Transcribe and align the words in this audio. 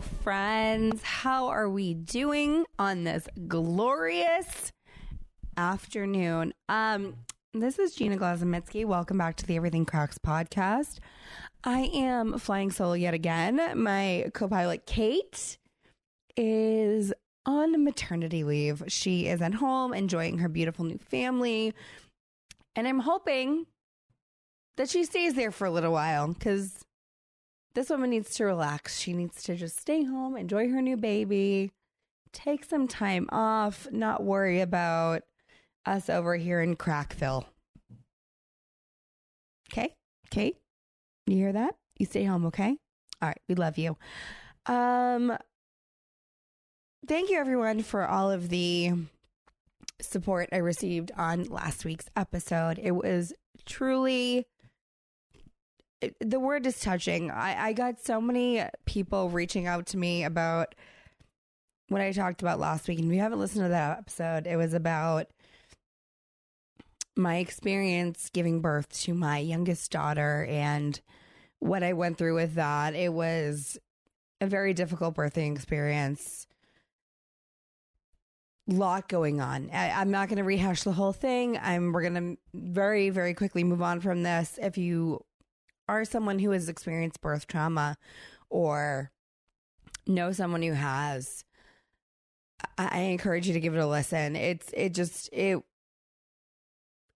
Friends. 0.00 1.02
How 1.02 1.48
are 1.48 1.68
we 1.68 1.94
doing 1.94 2.64
on 2.78 3.04
this 3.04 3.28
glorious 3.48 4.72
afternoon? 5.56 6.52
Um, 6.68 7.16
this 7.54 7.78
is 7.78 7.94
Gina 7.94 8.16
Glazomitsky. 8.16 8.84
Welcome 8.84 9.18
back 9.18 9.36
to 9.36 9.46
the 9.46 9.56
Everything 9.56 9.84
Cracks 9.84 10.18
podcast. 10.18 10.98
I 11.64 11.90
am 11.94 12.38
flying 12.38 12.70
solo 12.70 12.94
yet 12.94 13.14
again. 13.14 13.60
My 13.82 14.30
co 14.34 14.48
pilot, 14.48 14.86
Cait, 14.86 15.58
is 16.36 17.12
on 17.44 17.84
maternity 17.84 18.44
leave. 18.44 18.82
She 18.88 19.26
is 19.26 19.40
at 19.40 19.54
home 19.54 19.94
enjoying 19.94 20.38
her 20.38 20.48
beautiful 20.48 20.84
new 20.84 20.98
family. 20.98 21.72
And 22.74 22.86
I'm 22.86 23.00
hoping 23.00 23.66
that 24.76 24.90
she 24.90 25.04
stays 25.04 25.34
there 25.34 25.50
for 25.50 25.66
a 25.66 25.70
little 25.70 25.92
while 25.92 26.28
because 26.28 26.85
this 27.76 27.90
woman 27.90 28.08
needs 28.08 28.34
to 28.34 28.44
relax. 28.46 28.98
She 28.98 29.12
needs 29.12 29.42
to 29.42 29.54
just 29.54 29.78
stay 29.78 30.02
home, 30.02 30.34
enjoy 30.34 30.70
her 30.70 30.80
new 30.80 30.96
baby, 30.96 31.70
take 32.32 32.64
some 32.64 32.88
time 32.88 33.28
off, 33.30 33.86
not 33.92 34.24
worry 34.24 34.62
about 34.62 35.24
us 35.84 36.08
over 36.08 36.36
here 36.36 36.62
in 36.62 36.76
Crackville. 36.76 37.44
Okay? 39.70 39.94
Cait, 40.30 40.56
you 41.26 41.36
hear 41.36 41.52
that? 41.52 41.74
You 41.98 42.06
stay 42.06 42.24
home, 42.24 42.46
okay? 42.46 42.78
All 43.20 43.28
right, 43.28 43.40
we 43.46 43.54
love 43.54 43.76
you. 43.76 43.98
Um 44.64 45.36
thank 47.06 47.28
you 47.28 47.38
everyone 47.38 47.82
for 47.82 48.08
all 48.08 48.30
of 48.30 48.48
the 48.48 48.92
support 50.00 50.48
I 50.50 50.56
received 50.56 51.12
on 51.14 51.44
last 51.44 51.84
week's 51.84 52.08
episode. 52.16 52.78
It 52.82 52.92
was 52.92 53.34
truly 53.66 54.46
the 56.20 56.40
word 56.40 56.66
is 56.66 56.80
touching. 56.80 57.30
I, 57.30 57.68
I 57.68 57.72
got 57.72 58.00
so 58.00 58.20
many 58.20 58.62
people 58.84 59.30
reaching 59.30 59.66
out 59.66 59.86
to 59.86 59.96
me 59.96 60.24
about 60.24 60.74
what 61.88 62.00
I 62.00 62.12
talked 62.12 62.42
about 62.42 62.58
last 62.58 62.88
week. 62.88 62.98
And 62.98 63.08
if 63.08 63.14
you 63.14 63.20
haven't 63.20 63.38
listened 63.38 63.64
to 63.64 63.68
that 63.70 63.98
episode, 63.98 64.46
it 64.46 64.56
was 64.56 64.74
about 64.74 65.28
my 67.16 67.36
experience 67.36 68.30
giving 68.32 68.60
birth 68.60 68.88
to 69.02 69.14
my 69.14 69.38
youngest 69.38 69.90
daughter 69.90 70.46
and 70.50 71.00
what 71.60 71.82
I 71.82 71.94
went 71.94 72.18
through 72.18 72.34
with 72.34 72.54
that. 72.54 72.94
It 72.94 73.12
was 73.12 73.78
a 74.40 74.46
very 74.46 74.74
difficult 74.74 75.14
birthing 75.14 75.54
experience. 75.54 76.46
Lot 78.68 79.08
going 79.08 79.40
on. 79.40 79.70
I, 79.72 79.92
I'm 79.92 80.10
not 80.10 80.28
going 80.28 80.38
to 80.38 80.44
rehash 80.44 80.82
the 80.82 80.92
whole 80.92 81.12
thing. 81.12 81.56
I'm 81.56 81.92
we're 81.92 82.02
going 82.02 82.36
to 82.36 82.38
very 82.52 83.10
very 83.10 83.32
quickly 83.32 83.62
move 83.64 83.80
on 83.80 84.00
from 84.00 84.24
this. 84.24 84.58
If 84.60 84.76
you 84.76 85.24
are 85.88 86.04
someone 86.04 86.38
who 86.38 86.50
has 86.50 86.68
experienced 86.68 87.20
birth 87.20 87.46
trauma 87.46 87.96
or 88.50 89.10
know 90.06 90.32
someone 90.32 90.62
who 90.62 90.72
has, 90.72 91.44
I, 92.78 93.00
encourage 93.00 93.46
you 93.46 93.54
to 93.54 93.60
give 93.60 93.74
it 93.74 93.80
a 93.80 93.86
listen. 93.86 94.36
It's 94.36 94.70
it 94.72 94.94
just 94.94 95.28
it 95.32 95.62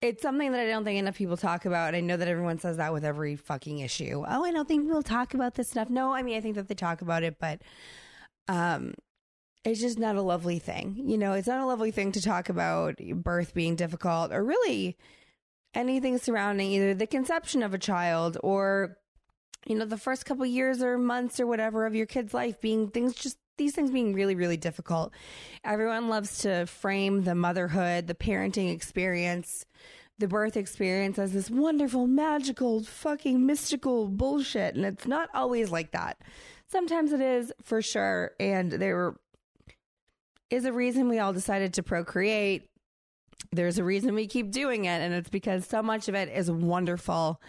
it's 0.01 0.21
something 0.21 0.51
that 0.51 0.61
I 0.61 0.67
don't 0.67 0.83
think 0.83 0.97
enough 0.97 1.15
people 1.15 1.37
talk 1.37 1.65
about. 1.65 1.93
I 1.93 1.99
know 1.99 2.17
that 2.17 2.27
everyone 2.27 2.59
says 2.59 2.77
that 2.77 2.91
with 2.91 3.05
every 3.05 3.35
fucking 3.35 3.79
issue. 3.79 4.23
Oh, 4.27 4.43
I 4.43 4.51
don't 4.51 4.67
think 4.67 4.85
people 4.85 5.03
talk 5.03 5.33
about 5.33 5.55
this 5.55 5.69
stuff. 5.69 5.89
No, 5.89 6.13
I 6.13 6.23
mean 6.23 6.37
I 6.37 6.41
think 6.41 6.55
that 6.55 6.67
they 6.67 6.75
talk 6.75 7.01
about 7.01 7.23
it, 7.23 7.37
but 7.39 7.61
um 8.47 8.93
it's 9.63 9.79
just 9.79 9.99
not 9.99 10.15
a 10.15 10.21
lovely 10.21 10.57
thing. 10.57 10.95
You 11.05 11.17
know, 11.17 11.33
it's 11.33 11.47
not 11.47 11.61
a 11.61 11.67
lovely 11.67 11.91
thing 11.91 12.11
to 12.13 12.21
talk 12.21 12.49
about 12.49 12.97
birth 12.97 13.53
being 13.53 13.75
difficult 13.75 14.31
or 14.31 14.43
really 14.43 14.97
anything 15.73 16.17
surrounding 16.17 16.71
either 16.71 16.93
the 16.93 17.07
conception 17.07 17.63
of 17.63 17.73
a 17.73 17.77
child 17.77 18.37
or 18.43 18.97
you 19.65 19.75
know 19.75 19.85
the 19.85 19.97
first 19.97 20.25
couple 20.25 20.45
years 20.45 20.81
or 20.81 20.97
months 20.97 21.39
or 21.39 21.47
whatever 21.47 21.85
of 21.85 21.95
your 21.95 22.05
kid's 22.05 22.33
life 22.33 22.59
being 22.61 22.89
things 22.89 23.13
just 23.13 23.37
these 23.57 23.73
things 23.73 23.91
being 23.91 24.13
really 24.13 24.35
really 24.35 24.57
difficult. 24.57 25.13
Everyone 25.63 26.09
loves 26.09 26.39
to 26.39 26.65
frame 26.65 27.23
the 27.23 27.35
motherhood 27.35 28.07
the 28.07 28.15
parenting 28.15 28.73
experience 28.73 29.65
the 30.21 30.27
birth 30.27 30.55
experience 30.55 31.19
as 31.19 31.33
this 31.33 31.49
wonderful 31.49 32.07
magical 32.07 32.83
fucking 32.83 33.45
mystical 33.45 34.07
bullshit. 34.07 34.75
And 34.75 34.85
it's 34.85 35.07
not 35.07 35.29
always 35.33 35.71
like 35.71 35.91
that. 35.91 36.21
Sometimes 36.67 37.11
it 37.11 37.19
is 37.19 37.51
for 37.63 37.81
sure. 37.81 38.31
And 38.39 38.71
there 38.71 39.15
is 40.49 40.63
a 40.63 40.71
reason 40.71 41.09
we 41.09 41.19
all 41.19 41.33
decided 41.33 41.73
to 41.73 41.83
procreate 41.83 42.69
there's 43.51 43.77
a 43.77 43.83
reason 43.83 44.13
we 44.13 44.27
keep 44.27 44.51
doing 44.51 44.85
it, 44.85 45.01
and 45.01 45.13
it's 45.13 45.29
because 45.29 45.65
so 45.65 45.81
much 45.81 46.07
of 46.07 46.15
it 46.15 46.29
is 46.29 46.49
wonderful 46.49 47.41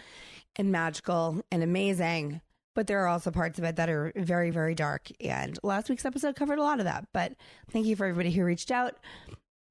and 0.55 0.71
magical 0.71 1.43
and 1.51 1.63
amazing. 1.63 2.41
But 2.75 2.87
there 2.87 3.03
are 3.03 3.07
also 3.07 3.29
parts 3.31 3.59
of 3.59 3.65
it 3.65 3.75
that 3.75 3.89
are 3.89 4.11
very, 4.15 4.49
very 4.49 4.73
dark. 4.73 5.09
And 5.21 5.57
last 5.61 5.89
week's 5.89 6.05
episode 6.05 6.35
covered 6.35 6.57
a 6.57 6.63
lot 6.63 6.79
of 6.79 6.85
that. 6.85 7.07
But 7.13 7.33
thank 7.69 7.85
you 7.85 7.95
for 7.95 8.05
everybody 8.05 8.31
who 8.31 8.43
reached 8.43 8.71
out. 8.71 8.97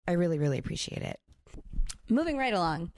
I 0.06 0.12
really, 0.12 0.38
really 0.38 0.58
appreciate 0.58 1.02
it. 1.02 1.18
Moving 2.08 2.36
right 2.36 2.54
along. 2.54 2.92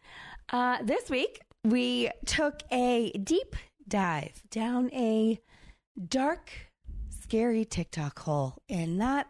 Uh, 0.51 0.79
this 0.83 1.09
week, 1.09 1.41
we 1.65 2.11
took 2.27 2.63
a 2.71 3.13
deep 3.13 3.57
dive 3.89 4.43
down 4.51 4.91
a 4.93 5.41
dark, 6.09 6.51
scary 7.09 7.65
TikTok 7.65 8.19
hole. 8.21 8.57
And 8.69 9.01
that 9.01 9.29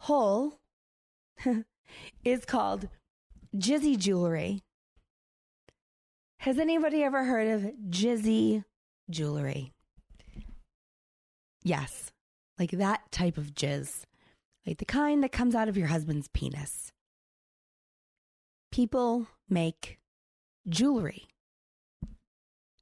hole 0.00 0.58
is 2.24 2.44
called 2.44 2.88
Jizzy 3.56 3.98
jewelry. 3.98 4.62
Has 6.38 6.58
anybody 6.58 7.02
ever 7.02 7.24
heard 7.24 7.48
of 7.48 7.72
Jizzy 7.90 8.64
jewelry? 9.10 9.72
Yes, 11.62 12.12
like 12.58 12.70
that 12.70 13.10
type 13.12 13.36
of 13.36 13.54
jizz, 13.54 14.04
like 14.66 14.78
the 14.78 14.84
kind 14.84 15.22
that 15.22 15.32
comes 15.32 15.54
out 15.54 15.68
of 15.68 15.76
your 15.76 15.88
husband's 15.88 16.28
penis. 16.28 16.92
People 18.72 19.26
make 19.48 19.98
jewelry 20.68 21.26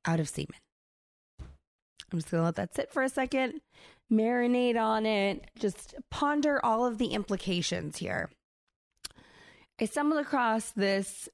out 0.05 0.21
of 0.21 0.29
semen. 0.29 0.61
I'm 1.41 2.19
just 2.19 2.31
going 2.31 2.41
to 2.41 2.45
let 2.45 2.57
that 2.57 2.75
sit 2.75 2.93
for 2.93 3.03
a 3.03 3.09
second, 3.09 3.61
marinate 4.13 4.81
on 4.81 5.07
it, 5.07 5.51
just 5.59 5.95
ponder 6.11 6.65
all 6.65 6.87
of 6.87 6.99
the 6.99 7.09
implications 7.09 7.97
here. 7.99 8.31
I 9.81 9.85
stumbled 9.85 10.21
across 10.21 10.71
this 10.73 11.29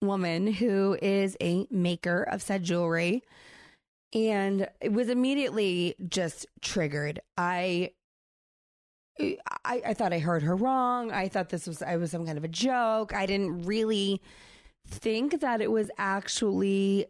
woman 0.00 0.46
who 0.46 0.96
is 1.00 1.36
a 1.40 1.66
maker 1.70 2.22
of 2.22 2.42
said 2.42 2.62
jewelry 2.62 3.22
and 4.14 4.68
it 4.80 4.92
was 4.92 5.08
immediately 5.08 5.96
just 6.08 6.46
triggered. 6.60 7.20
I 7.36 7.90
I, 9.20 9.82
I 9.86 9.94
thought 9.94 10.12
I 10.12 10.18
heard 10.18 10.42
her 10.42 10.56
wrong. 10.56 11.12
I 11.12 11.28
thought 11.28 11.48
this 11.48 11.66
was 11.66 11.82
I 11.82 11.96
was 11.96 12.10
some 12.10 12.26
kind 12.26 12.38
of 12.38 12.44
a 12.44 12.48
joke. 12.48 13.14
I 13.14 13.26
didn't 13.26 13.62
really 13.62 14.20
think 14.86 15.40
that 15.40 15.60
it 15.60 15.70
was 15.70 15.90
actually 15.98 17.06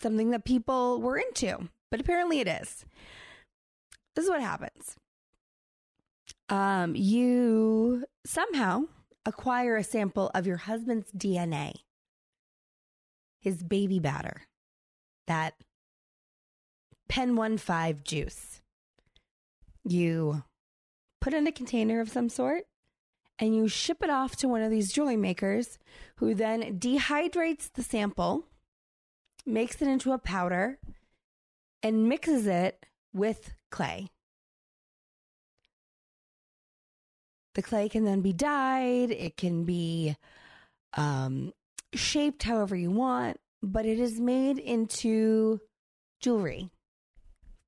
something 0.00 0.30
that 0.30 0.44
people 0.44 1.00
were 1.00 1.18
into, 1.18 1.68
but 1.90 2.00
apparently 2.00 2.40
it 2.40 2.48
is. 2.48 2.84
This 4.14 4.24
is 4.24 4.30
what 4.30 4.40
happens. 4.40 4.96
Um, 6.48 6.94
you 6.94 8.04
somehow 8.24 8.84
acquire 9.26 9.76
a 9.76 9.84
sample 9.84 10.30
of 10.34 10.46
your 10.46 10.56
husband's 10.56 11.10
DNA, 11.12 11.74
his 13.40 13.62
baby 13.62 13.98
batter, 13.98 14.42
that 15.26 15.54
Pen 17.08 17.36
1 17.36 17.58
juice. 18.04 18.62
You 19.84 20.44
put 21.20 21.34
in 21.34 21.46
a 21.46 21.52
container 21.52 22.00
of 22.00 22.08
some 22.08 22.28
sort 22.28 22.64
and 23.38 23.54
you 23.54 23.68
ship 23.68 23.98
it 24.02 24.10
off 24.10 24.36
to 24.36 24.48
one 24.48 24.62
of 24.62 24.70
these 24.70 24.92
jewelry 24.92 25.16
makers 25.16 25.78
who 26.16 26.34
then 26.34 26.78
dehydrates 26.78 27.70
the 27.72 27.82
sample, 27.82 28.46
makes 29.44 29.82
it 29.82 29.88
into 29.88 30.12
a 30.12 30.18
powder, 30.18 30.78
and 31.82 32.08
mixes 32.08 32.46
it 32.46 32.86
with 33.12 33.52
clay. 33.70 34.08
The 37.56 37.62
clay 37.62 37.88
can 37.88 38.04
then 38.04 38.20
be 38.20 38.34
dyed, 38.34 39.10
it 39.10 39.38
can 39.38 39.64
be 39.64 40.14
um, 40.92 41.54
shaped 41.94 42.42
however 42.42 42.76
you 42.76 42.90
want, 42.90 43.40
but 43.62 43.86
it 43.86 43.98
is 43.98 44.20
made 44.20 44.58
into 44.58 45.60
jewelry 46.20 46.68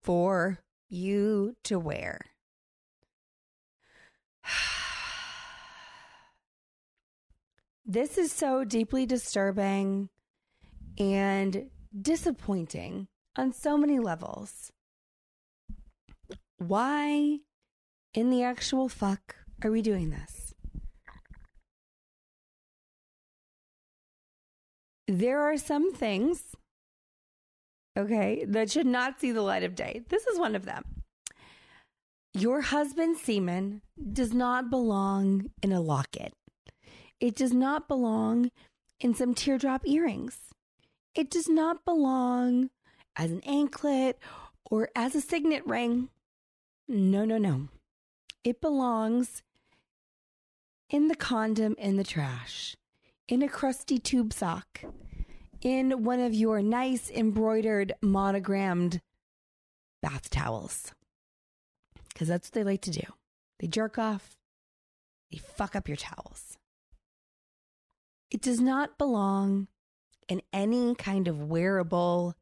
for 0.03 0.59
you 0.91 1.57
to 1.65 1.79
wear. 1.79 2.21
this 7.87 8.19
is 8.19 8.31
so 8.31 8.65
deeply 8.65 9.07
disturbing 9.07 10.11
and 10.99 11.71
disappointing 11.99 13.09
on 13.37 13.55
so 13.55 13.79
many 13.79 13.99
levels. 13.99 14.71
Why 16.59 17.39
in 18.13 18.29
the 18.29 18.43
actual 18.43 18.91
fuck 18.91 19.38
are 19.63 19.71
we 19.71 19.83
doing 19.83 20.11
this? 20.11 20.55
There 25.07 25.41
are 25.41 25.57
some 25.57 25.95
things, 25.95 26.55
okay, 27.99 28.45
that 28.47 28.71
should 28.71 28.87
not 28.87 29.21
see 29.21 29.33
the 29.33 29.43
light 29.43 29.65
of 29.65 29.75
day. 29.75 30.03
This 30.09 30.27
is 30.27 30.39
one 30.39 30.55
of 30.55 30.67
them. 30.67 30.85
Your 32.35 32.61
husband's 32.61 33.23
semen 33.23 33.81
does 34.13 34.35
not 34.35 34.71
belong 34.71 35.51
in 35.63 35.73
a 35.73 35.81
locket. 35.81 36.35
It 37.21 37.35
does 37.35 37.53
not 37.53 37.89
belong 37.89 38.51
in 39.01 39.15
some 39.15 39.35
teardrop 39.35 39.89
earrings. 39.89 40.39
It 41.15 41.31
does 41.31 41.49
not 41.49 41.85
belong 41.85 42.71
as 43.17 43.31
an 43.31 43.41
anklet 43.47 44.19
or 44.71 44.91
as 44.95 45.15
a 45.15 45.21
signet 45.21 45.67
ring. 45.67 46.11
No, 46.87 47.25
no, 47.25 47.39
no. 47.39 47.69
It 48.45 48.61
belongs 48.61 49.43
in 50.91 51.09
the 51.09 51.15
condom 51.15 51.75
in 51.79 51.97
the 51.97 52.05
trash, 52.05 52.77
in 53.29 53.43
a 53.43 53.49
crusty 53.49 53.99
tube 53.99 54.33
sock, 54.33 54.83
in 55.61 56.05
one 56.05 56.21
of 56.21 56.35
your 56.35 56.63
nice 56.63 57.11
embroidered 57.11 57.93
monogrammed 58.01 59.01
bath 60.03 60.31
towels. 60.31 60.93
Because 62.09 62.29
that's 62.29 62.49
what 62.49 62.55
they 62.55 62.65
like 62.65 62.83
to 62.83 62.91
do. 62.91 63.03
They 63.61 63.67
jerk 63.67 63.99
off, 63.99 64.37
they 65.31 65.39
fuck 65.39 65.77
up 65.77 65.89
your 65.89 65.97
towels. 65.97 66.57
It 68.31 68.41
does 68.41 68.61
not 68.61 68.99
belong 68.99 69.69
in 70.29 70.43
any 70.53 70.95
kind 70.95 71.29
of 71.29 71.49
wearable 71.49 72.35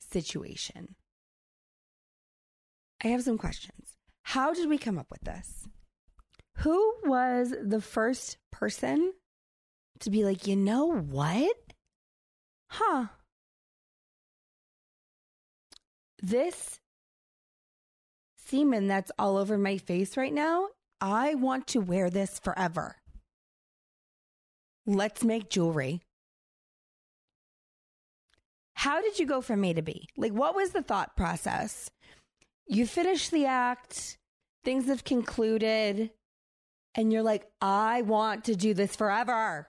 situation. 0.00 0.96
I 3.04 3.08
have 3.08 3.22
some 3.22 3.38
questions. 3.38 3.96
How 4.22 4.52
did 4.52 4.68
we 4.68 4.78
come 4.78 4.98
up 4.98 5.10
with 5.10 5.22
this? 5.22 5.66
Who 6.62 6.94
was 7.04 7.52
the 7.60 7.80
first 7.80 8.36
person 8.52 9.12
to 9.98 10.10
be 10.10 10.24
like, 10.24 10.46
you 10.46 10.54
know 10.54 10.86
what? 10.86 11.56
Huh. 12.70 13.06
This 16.20 16.78
semen 18.36 18.86
that's 18.86 19.10
all 19.18 19.38
over 19.38 19.58
my 19.58 19.76
face 19.76 20.16
right 20.16 20.32
now, 20.32 20.68
I 21.00 21.34
want 21.34 21.66
to 21.68 21.80
wear 21.80 22.10
this 22.10 22.38
forever. 22.38 22.94
Let's 24.86 25.24
make 25.24 25.50
jewelry. 25.50 26.00
How 28.74 29.00
did 29.00 29.18
you 29.18 29.26
go 29.26 29.40
from 29.40 29.64
A 29.64 29.72
to 29.74 29.82
B? 29.82 30.08
Like, 30.16 30.32
what 30.32 30.54
was 30.54 30.70
the 30.70 30.82
thought 30.82 31.16
process? 31.16 31.90
You 32.68 32.86
finish 32.86 33.30
the 33.30 33.46
act, 33.46 34.16
things 34.64 34.86
have 34.86 35.02
concluded, 35.02 36.10
and 36.94 37.12
you're 37.12 37.22
like, 37.22 37.46
I 37.60 38.02
want 38.02 38.44
to 38.44 38.56
do 38.56 38.74
this 38.74 38.94
forever. 38.94 39.68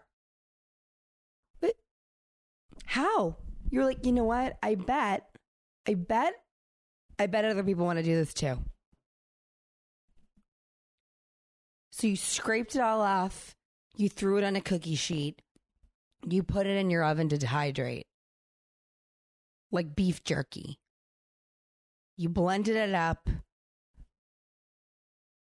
But 1.61 1.75
how? 2.85 3.37
You're 3.69 3.85
like, 3.85 4.05
you 4.05 4.11
know 4.11 4.23
what? 4.23 4.57
I 4.61 4.75
bet, 4.75 5.23
I 5.87 5.95
bet, 5.95 6.33
I 7.17 7.27
bet 7.27 7.45
other 7.45 7.63
people 7.63 7.85
want 7.85 7.99
to 7.99 8.03
do 8.03 8.15
this 8.15 8.33
too. 8.33 8.59
So 11.91 12.07
you 12.07 12.15
scraped 12.15 12.75
it 12.75 12.81
all 12.81 13.01
off, 13.01 13.55
you 13.95 14.09
threw 14.09 14.37
it 14.37 14.43
on 14.43 14.55
a 14.55 14.61
cookie 14.61 14.95
sheet, 14.95 15.41
you 16.27 16.43
put 16.43 16.67
it 16.67 16.77
in 16.77 16.89
your 16.89 17.03
oven 17.03 17.29
to 17.29 17.37
dehydrate, 17.37 18.05
like 19.71 19.95
beef 19.95 20.23
jerky. 20.23 20.79
You 22.17 22.29
blended 22.29 22.75
it 22.75 22.93
up, 22.93 23.27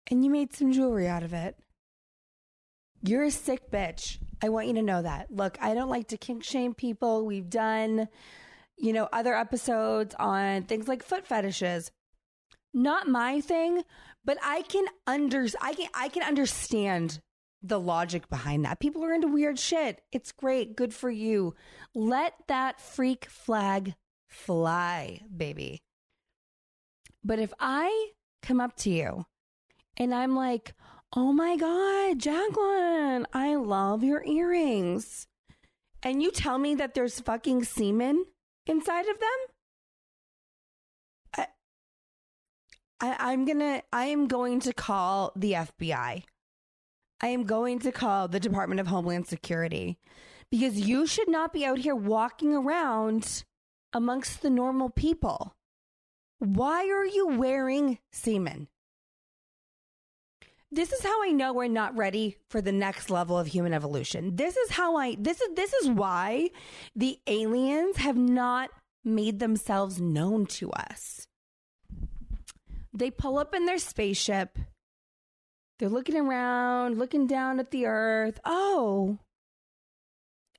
and 0.10 0.24
you 0.24 0.30
made 0.30 0.54
some 0.54 0.74
jewelry 0.74 1.08
out 1.08 1.24
of 1.24 1.34
it. 1.34 1.58
You're 3.02 3.24
a 3.24 3.32
sick 3.32 3.72
bitch. 3.72 4.18
I 4.42 4.50
want 4.50 4.68
you 4.68 4.74
to 4.76 4.82
know 4.82 5.02
that. 5.02 5.32
Look, 5.32 5.58
I 5.62 5.74
don't 5.74 5.90
like 5.90 6.08
to 6.10 6.18
kink 6.18 6.44
shame 6.44 6.74
people. 6.74 7.26
We've 7.26 7.50
done, 7.50 8.08
you 8.78 8.94
know, 8.94 9.08
other 9.12 9.36
episodes 9.36 10.16
on 10.20 10.64
things 10.64 10.88
like 10.88 11.04
foot 11.04 11.26
fetishes. 11.26 11.92
Not 12.74 13.08
my 13.08 13.42
thing, 13.42 13.84
but 14.26 14.38
I 14.44 14.62
can 14.64 14.86
under 15.08 15.48
I 15.62 15.74
can 15.74 15.88
I 15.94 16.10
can 16.10 16.24
understand 16.24 17.22
the 17.64 17.80
logic 17.80 18.30
behind 18.30 18.66
that. 18.66 18.80
People 18.80 19.04
are 19.04 19.14
into 19.14 19.28
weird 19.28 19.58
shit. 19.58 20.02
It's 20.12 20.32
great. 20.32 20.76
Good 20.76 20.94
for 20.94 21.10
you. 21.10 21.56
Let 21.96 22.34
that 22.48 22.80
freak 22.80 23.26
flag 23.26 23.96
fly, 24.28 25.22
baby. 25.36 25.82
But 27.24 27.40
if 27.40 27.54
I 27.60 28.12
come 28.42 28.62
up 28.62 28.76
to 28.78 28.90
you 28.90 29.26
and 29.98 30.14
I'm 30.14 30.36
like, 30.36 30.74
oh 31.16 31.32
my 31.34 31.56
God, 31.56 32.20
Jacqueline, 32.20 33.26
I 33.34 33.56
love 33.56 34.04
your 34.04 34.24
earrings. 34.26 35.28
And 36.04 36.22
you 36.22 36.32
tell 36.32 36.58
me 36.58 36.76
that 36.76 36.94
there's 36.94 37.20
fucking 37.20 37.64
semen 37.64 38.26
inside 38.66 39.08
of 39.08 39.20
them? 39.20 39.40
I, 41.36 41.48
I, 43.02 43.32
I'm 43.32 43.46
gonna, 43.46 43.82
I 43.92 44.06
am 44.06 44.28
going 44.28 44.60
to 44.62 44.74
call 44.74 45.32
the 45.36 45.54
FBI. 45.54 46.24
I 47.20 47.28
am 47.28 47.46
going 47.46 47.80
to 47.80 47.92
call 47.92 48.28
the 48.28 48.40
Department 48.40 48.80
of 48.80 48.88
Homeland 48.88 49.28
Security 49.28 49.98
because 50.52 50.80
you 50.80 51.08
should 51.08 51.30
not 51.30 51.52
be 51.52 51.66
out 51.66 51.80
here 51.80 51.96
walking 51.96 52.56
around 52.56 53.44
amongst 53.92 54.42
the 54.42 54.50
normal 54.50 54.90
people. 54.90 55.56
Why 56.40 56.88
are 56.90 57.06
you 57.06 57.28
wearing 57.28 57.98
semen? 58.12 58.68
This 60.72 60.92
is 60.92 61.02
how 61.02 61.24
I 61.24 61.30
know 61.30 61.54
we're 61.54 61.70
not 61.70 61.98
ready 61.98 62.38
for 62.50 62.62
the 62.62 62.74
next 62.74 63.10
level 63.10 63.38
of 63.38 63.48
human 63.48 63.74
evolution. 63.74 64.36
This 64.36 64.58
is 64.58 64.72
how 64.72 64.98
I 64.98 65.16
this 65.18 65.40
is 65.40 65.56
this 65.56 65.74
is 65.74 65.90
why 65.90 66.50
the 66.96 67.18
aliens 67.26 67.98
have 67.98 68.18
not 68.18 68.70
made 69.04 69.40
themselves 69.40 70.02
known 70.02 70.46
to 70.46 70.72
us. 70.72 71.26
They 72.94 73.12
pull 73.12 73.38
up 73.38 73.56
in 73.56 73.66
their 73.66 73.78
spaceship. 73.78 74.58
They're 75.80 75.88
looking 75.88 76.18
around, 76.18 76.98
looking 76.98 77.28
down 77.28 77.60
at 77.60 77.72
the 77.72 77.86
earth. 77.86 78.40
Oh, 78.44 79.20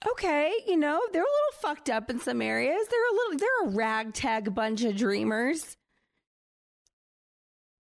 okay, 0.09 0.53
you 0.67 0.77
know, 0.77 1.01
they're 1.13 1.23
a 1.23 1.25
little 1.25 1.61
fucked 1.61 1.91
up 1.91 2.09
in 2.09 2.21
some 2.21 2.41
areas. 2.41 2.87
They're 2.89 3.11
a 3.11 3.15
little, 3.15 3.39
they're 3.39 3.69
a 3.69 3.77
ragtag 3.77 4.55
bunch 4.55 4.85
of 4.85 4.97
dreamers 4.97 5.77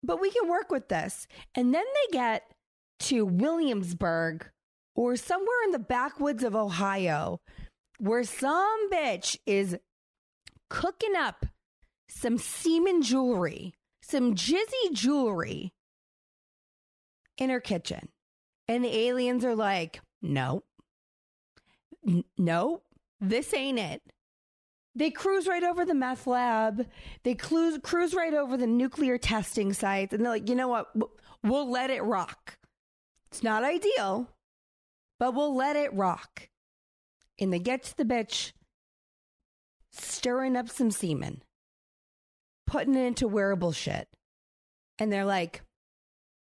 but 0.03 0.21
we 0.21 0.31
can 0.31 0.49
work 0.49 0.71
with 0.71 0.89
this. 0.89 1.27
And 1.55 1.75
then 1.75 1.85
they 1.85 2.17
get 2.17 2.43
to 3.01 3.25
Williamsburg 3.25 4.49
or 4.95 5.17
somewhere 5.17 5.65
in 5.65 5.73
the 5.73 5.79
backwoods 5.79 6.43
of 6.43 6.55
Ohio 6.55 7.41
where 7.99 8.25
some 8.25 8.91
bitch 8.91 9.37
is 9.47 9.77
cooking 10.69 11.15
up 11.17 11.47
some 12.09 12.39
semen 12.39 13.03
jewelry, 13.03 13.73
some 14.03 14.35
jizzy 14.35 14.93
jewelry 14.93 15.73
in 17.39 17.51
her 17.51 17.61
kitchen. 17.61 18.09
And 18.69 18.85
the 18.85 18.97
aliens 18.97 19.45
are 19.45 19.55
like, 19.55 20.01
no, 20.23 20.63
N- 22.07 22.25
this 23.21 23.53
ain't 23.55 23.79
it. 23.79 24.03
They 24.95 25.11
cruise 25.11 25.47
right 25.47 25.63
over 25.63 25.85
the 25.85 25.95
meth 25.95 26.27
lab. 26.27 26.87
They 27.23 27.35
cruise, 27.35 27.79
cruise 27.83 28.15
right 28.15 28.35
over 28.35 28.57
the 28.57 28.67
nuclear 28.67 29.19
testing 29.19 29.73
sites. 29.73 30.13
And 30.13 30.25
they're 30.25 30.33
like, 30.33 30.49
you 30.49 30.55
know 30.55 30.69
what? 30.69 30.89
We'll 31.43 31.71
let 31.71 31.91
it 31.91 32.03
rock. 32.03 32.59
It's 33.31 33.43
not 33.43 33.63
ideal, 33.63 34.29
but 35.19 35.35
we'll 35.35 35.55
let 35.55 35.77
it 35.77 35.95
rock. 35.95 36.49
And 37.39 37.53
they 37.53 37.61
get 37.61 37.85
to 37.85 37.97
the 37.97 38.05
bitch, 38.05 38.53
stirring 39.93 40.57
up 40.57 40.69
some 40.69 40.91
semen, 40.91 41.43
putting 42.67 42.97
it 42.97 43.07
into 43.07 43.29
wearable 43.29 43.73
shit. 43.73 44.09
And 44.99 45.13
they're 45.13 45.25
like, 45.25 45.63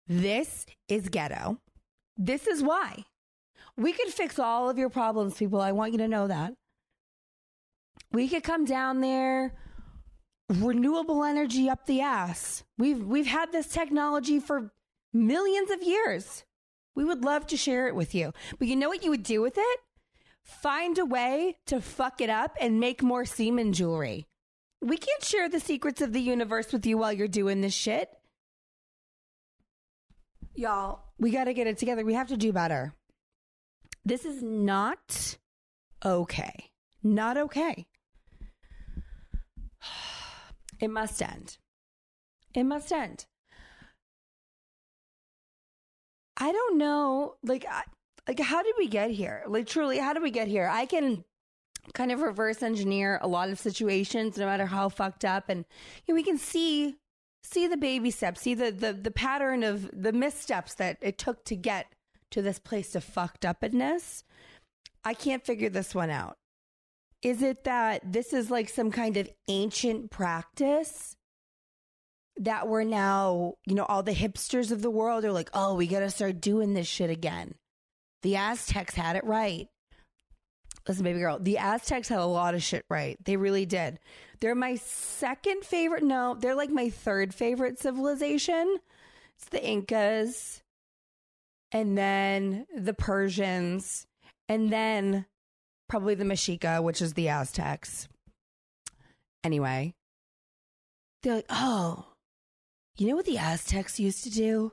this 0.06 0.66
is 0.86 1.08
ghetto. 1.08 1.58
This 2.16 2.46
is 2.46 2.62
why. 2.62 3.04
We 3.76 3.92
could 3.92 4.08
fix 4.08 4.38
all 4.38 4.68
of 4.68 4.78
your 4.78 4.90
problems, 4.90 5.34
people. 5.34 5.60
I 5.60 5.72
want 5.72 5.92
you 5.92 5.98
to 5.98 6.06
know 6.06 6.28
that. 6.28 6.52
We 8.14 8.28
could 8.28 8.44
come 8.44 8.64
down 8.64 9.00
there, 9.00 9.56
renewable 10.48 11.24
energy 11.24 11.68
up 11.68 11.84
the 11.84 12.00
ass. 12.00 12.62
We've 12.78 13.04
we've 13.04 13.26
had 13.26 13.50
this 13.50 13.66
technology 13.66 14.38
for 14.38 14.72
millions 15.12 15.72
of 15.72 15.82
years. 15.82 16.44
We 16.94 17.04
would 17.04 17.24
love 17.24 17.48
to 17.48 17.56
share 17.56 17.88
it 17.88 17.96
with 17.96 18.14
you. 18.14 18.32
But 18.56 18.68
you 18.68 18.76
know 18.76 18.88
what 18.88 19.02
you 19.02 19.10
would 19.10 19.24
do 19.24 19.42
with 19.42 19.58
it? 19.58 19.80
Find 20.44 20.96
a 20.96 21.04
way 21.04 21.56
to 21.66 21.80
fuck 21.80 22.20
it 22.20 22.30
up 22.30 22.56
and 22.60 22.78
make 22.78 23.02
more 23.02 23.24
semen 23.24 23.72
jewelry. 23.72 24.28
We 24.80 24.96
can't 24.96 25.24
share 25.24 25.48
the 25.48 25.58
secrets 25.58 26.00
of 26.00 26.12
the 26.12 26.20
universe 26.20 26.72
with 26.72 26.86
you 26.86 26.98
while 26.98 27.12
you're 27.12 27.26
doing 27.26 27.62
this 27.62 27.74
shit. 27.74 28.10
Y'all, 30.54 31.00
we 31.18 31.32
got 31.32 31.44
to 31.44 31.54
get 31.54 31.66
it 31.66 31.78
together. 31.78 32.04
We 32.04 32.14
have 32.14 32.28
to 32.28 32.36
do 32.36 32.52
better. 32.52 32.94
This 34.04 34.24
is 34.24 34.40
not 34.40 35.36
okay. 36.04 36.70
Not 37.02 37.36
okay. 37.36 37.86
It 40.80 40.90
must 40.90 41.22
end. 41.22 41.58
It 42.54 42.64
must 42.64 42.92
end. 42.92 43.26
I 46.36 46.50
don't 46.50 46.78
know, 46.78 47.36
like, 47.44 47.64
I, 47.68 47.82
like 48.26 48.40
how 48.40 48.62
did 48.62 48.74
we 48.76 48.88
get 48.88 49.10
here? 49.10 49.44
Like, 49.46 49.66
truly, 49.66 49.98
how 49.98 50.12
did 50.12 50.22
we 50.22 50.30
get 50.30 50.48
here? 50.48 50.68
I 50.70 50.86
can 50.86 51.24
kind 51.92 52.10
of 52.10 52.20
reverse 52.20 52.62
engineer 52.62 53.18
a 53.22 53.28
lot 53.28 53.50
of 53.50 53.58
situations, 53.58 54.36
no 54.36 54.46
matter 54.46 54.66
how 54.66 54.88
fucked 54.88 55.24
up, 55.24 55.48
and 55.48 55.64
you 56.06 56.14
know, 56.14 56.16
we 56.16 56.24
can 56.24 56.38
see 56.38 56.96
see 57.44 57.66
the 57.66 57.76
baby 57.76 58.10
steps, 58.10 58.40
see 58.40 58.54
the, 58.54 58.72
the, 58.72 58.92
the 58.94 59.10
pattern 59.10 59.62
of 59.62 59.90
the 59.92 60.12
missteps 60.12 60.74
that 60.74 60.96
it 61.02 61.18
took 61.18 61.44
to 61.44 61.54
get 61.54 61.92
to 62.30 62.40
this 62.40 62.58
place 62.58 62.94
of 62.94 63.04
fucked 63.04 63.44
upness. 63.44 64.24
I 65.04 65.12
can't 65.12 65.44
figure 65.44 65.68
this 65.68 65.94
one 65.94 66.08
out. 66.08 66.38
Is 67.24 67.42
it 67.42 67.64
that 67.64 68.12
this 68.12 68.34
is 68.34 68.50
like 68.50 68.68
some 68.68 68.90
kind 68.90 69.16
of 69.16 69.28
ancient 69.48 70.10
practice 70.10 71.16
that 72.36 72.68
we're 72.68 72.84
now, 72.84 73.54
you 73.66 73.74
know, 73.74 73.84
all 73.84 74.02
the 74.02 74.12
hipsters 74.12 74.70
of 74.70 74.82
the 74.82 74.90
world 74.90 75.24
are 75.24 75.32
like, 75.32 75.48
oh, 75.54 75.74
we 75.74 75.86
got 75.86 76.00
to 76.00 76.10
start 76.10 76.42
doing 76.42 76.74
this 76.74 76.86
shit 76.86 77.08
again? 77.08 77.54
The 78.22 78.36
Aztecs 78.36 78.94
had 78.94 79.16
it 79.16 79.24
right. 79.24 79.68
Listen, 80.86 81.04
baby 81.04 81.18
girl, 81.18 81.38
the 81.38 81.56
Aztecs 81.56 82.08
had 82.08 82.18
a 82.18 82.26
lot 82.26 82.54
of 82.54 82.62
shit 82.62 82.84
right. 82.90 83.16
They 83.24 83.38
really 83.38 83.64
did. 83.64 83.98
They're 84.40 84.54
my 84.54 84.74
second 84.76 85.64
favorite. 85.64 86.02
No, 86.02 86.36
they're 86.38 86.54
like 86.54 86.70
my 86.70 86.90
third 86.90 87.34
favorite 87.34 87.78
civilization. 87.78 88.76
It's 89.38 89.48
the 89.48 89.66
Incas, 89.66 90.62
and 91.72 91.96
then 91.96 92.66
the 92.76 92.92
Persians, 92.92 94.06
and 94.46 94.70
then 94.70 95.24
probably 95.88 96.14
the 96.14 96.24
Mexica, 96.24 96.82
which 96.82 97.02
is 97.02 97.14
the 97.14 97.28
Aztecs. 97.28 98.08
Anyway, 99.42 99.94
they're 101.22 101.36
like, 101.36 101.46
oh, 101.50 102.06
you 102.96 103.08
know 103.08 103.16
what 103.16 103.26
the 103.26 103.38
Aztecs 103.38 104.00
used 104.00 104.24
to 104.24 104.30
do? 104.30 104.72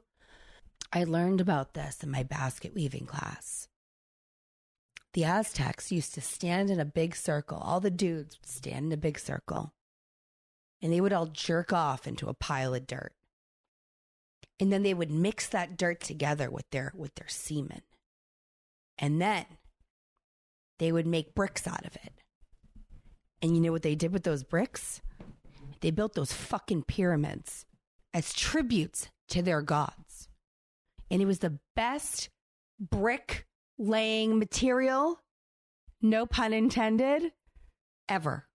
I 0.93 1.03
learned 1.03 1.41
about 1.41 1.73
this 1.73 2.03
in 2.03 2.11
my 2.11 2.23
basket 2.23 2.73
weaving 2.73 3.05
class 3.05 3.67
the 5.13 5.25
Aztecs 5.25 5.91
used 5.91 6.13
to 6.13 6.21
stand 6.21 6.69
in 6.69 6.79
a 6.79 6.85
big 6.85 7.15
circle. 7.15 7.57
All 7.57 7.79
the 7.79 7.91
dudes 7.91 8.37
would 8.39 8.49
stand 8.49 8.87
in 8.87 8.91
a 8.91 8.97
big 8.97 9.19
circle 9.19 9.73
and 10.81 10.91
they 10.91 11.01
would 11.01 11.13
all 11.13 11.27
jerk 11.27 11.73
off 11.73 12.07
into 12.07 12.29
a 12.29 12.33
pile 12.33 12.73
of 12.73 12.87
dirt. 12.87 13.13
And 14.59 14.71
then 14.71 14.83
they 14.83 14.93
would 14.93 15.11
mix 15.11 15.47
that 15.47 15.77
dirt 15.77 16.01
together 16.01 16.49
with 16.49 16.69
their 16.71 16.93
with 16.95 17.15
their 17.15 17.27
semen. 17.27 17.81
And 18.97 19.21
then 19.21 19.45
they 20.81 20.91
would 20.91 21.05
make 21.05 21.35
bricks 21.35 21.67
out 21.67 21.85
of 21.85 21.95
it. 21.95 22.11
And 23.39 23.55
you 23.55 23.61
know 23.61 23.71
what 23.71 23.83
they 23.83 23.93
did 23.93 24.11
with 24.11 24.23
those 24.23 24.43
bricks? 24.43 24.99
They 25.81 25.91
built 25.91 26.15
those 26.15 26.33
fucking 26.33 26.85
pyramids 26.85 27.67
as 28.15 28.33
tributes 28.33 29.07
to 29.29 29.43
their 29.43 29.61
gods. 29.61 30.27
And 31.11 31.21
it 31.21 31.25
was 31.25 31.37
the 31.37 31.59
best 31.75 32.29
brick 32.79 33.45
laying 33.77 34.39
material, 34.39 35.19
no 36.01 36.25
pun 36.25 36.51
intended, 36.51 37.31
ever. 38.09 38.47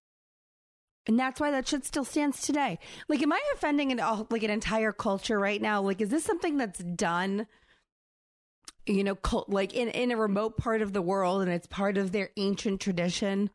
And 1.06 1.16
that's 1.16 1.38
why 1.40 1.52
that 1.52 1.68
shit 1.68 1.84
still 1.84 2.04
stands 2.04 2.42
today. 2.42 2.80
Like, 3.08 3.22
am 3.22 3.32
I 3.32 3.40
offending 3.54 3.92
an 3.92 4.26
like 4.30 4.42
an 4.42 4.50
entire 4.50 4.90
culture 4.90 5.38
right 5.38 5.62
now? 5.62 5.80
Like, 5.80 6.00
is 6.00 6.08
this 6.08 6.24
something 6.24 6.56
that's 6.56 6.80
done? 6.80 7.46
You 8.86 9.04
know, 9.04 9.14
cult, 9.16 9.48
like 9.48 9.74
in 9.74 9.88
in 9.88 10.10
a 10.12 10.16
remote 10.16 10.56
part 10.56 10.82
of 10.82 10.92
the 10.92 11.02
world, 11.02 11.42
and 11.42 11.50
it's 11.50 11.66
part 11.66 11.98
of 11.98 12.12
their 12.12 12.30
ancient 12.36 12.80
tradition. 12.80 13.50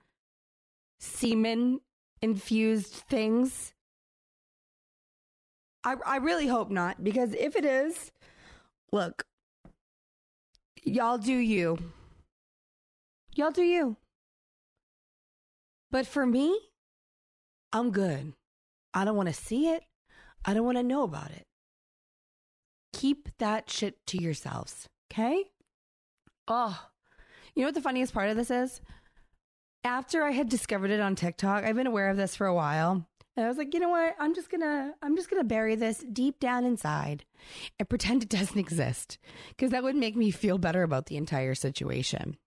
Semen 0.99 1.79
infused 2.21 2.93
things. 2.93 3.73
I 5.83 5.95
I 6.05 6.17
really 6.17 6.47
hope 6.47 6.69
not, 6.69 7.03
because 7.03 7.33
if 7.33 7.55
it 7.55 7.65
is, 7.65 8.11
look, 8.91 9.25
Y'all 10.83 11.19
do 11.19 11.33
you. 11.33 11.77
Y'all 13.35 13.51
do 13.51 13.61
you. 13.61 13.97
But 15.91 16.07
for 16.07 16.25
me, 16.25 16.59
I'm 17.71 17.91
good. 17.91 18.33
I 18.93 19.05
don't 19.05 19.15
want 19.15 19.29
to 19.29 19.33
see 19.33 19.69
it. 19.69 19.83
I 20.43 20.53
don't 20.53 20.65
want 20.65 20.77
to 20.77 20.83
know 20.83 21.03
about 21.03 21.29
it. 21.29 21.45
Keep 22.93 23.29
that 23.37 23.69
shit 23.69 23.97
to 24.07 24.21
yourselves, 24.21 24.87
okay? 25.11 25.43
Oh, 26.47 26.79
you 27.55 27.61
know 27.61 27.67
what 27.67 27.75
the 27.75 27.81
funniest 27.81 28.13
part 28.13 28.29
of 28.29 28.37
this 28.37 28.51
is? 28.51 28.81
After 29.83 30.23
I 30.23 30.31
had 30.31 30.49
discovered 30.49 30.91
it 30.91 30.99
on 30.99 31.15
TikTok, 31.15 31.63
I've 31.63 31.75
been 31.75 31.87
aware 31.87 32.09
of 32.09 32.17
this 32.17 32.35
for 32.35 32.47
a 32.47 32.53
while. 32.53 33.07
And 33.35 33.45
I 33.45 33.49
was 33.49 33.57
like, 33.57 33.73
you 33.73 33.79
know 33.79 33.89
what? 33.89 34.15
I'm 34.19 34.35
just 34.35 34.49
gonna 34.49 34.93
I'm 35.01 35.15
just 35.15 35.29
gonna 35.29 35.43
bury 35.43 35.75
this 35.75 36.03
deep 36.11 36.39
down 36.39 36.65
inside 36.65 37.23
and 37.79 37.89
pretend 37.89 38.23
it 38.23 38.29
doesn't 38.37 38.59
exist. 38.59 39.17
Because 39.49 39.71
that 39.71 39.83
would 39.83 39.95
make 39.95 40.15
me 40.15 40.31
feel 40.31 40.57
better 40.57 40.83
about 40.83 41.07
the 41.07 41.17
entire 41.17 41.55
situation. 41.55 42.37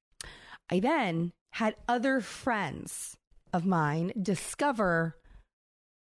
I 0.70 0.80
then 0.80 1.32
had 1.52 1.76
other 1.88 2.20
friends 2.20 3.16
of 3.52 3.64
mine 3.64 4.12
discover 4.20 5.16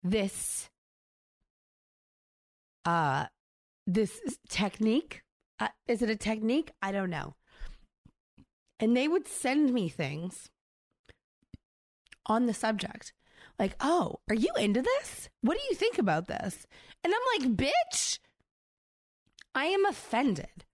this 0.02 0.70
uh 2.84 3.26
this 3.86 4.20
technique. 4.48 5.22
Uh, 5.60 5.68
is 5.86 6.02
it 6.02 6.10
a 6.10 6.16
technique? 6.16 6.72
I 6.82 6.90
don't 6.90 7.10
know. 7.10 7.36
And 8.80 8.96
they 8.96 9.06
would 9.06 9.28
send 9.28 9.72
me 9.72 9.88
things 9.88 10.48
on 12.26 12.46
the 12.46 12.54
subject 12.54 13.12
like, 13.60 13.76
oh, 13.78 14.20
are 14.30 14.34
you 14.34 14.48
into 14.58 14.80
this? 14.80 15.28
What 15.42 15.58
do 15.58 15.60
you 15.68 15.76
think 15.76 15.98
about 15.98 16.28
this? 16.28 16.66
And 17.04 17.12
I'm 17.12 17.42
like, 17.42 17.56
bitch, 17.56 18.18
I 19.54 19.66
am 19.66 19.84
offended. 19.84 20.64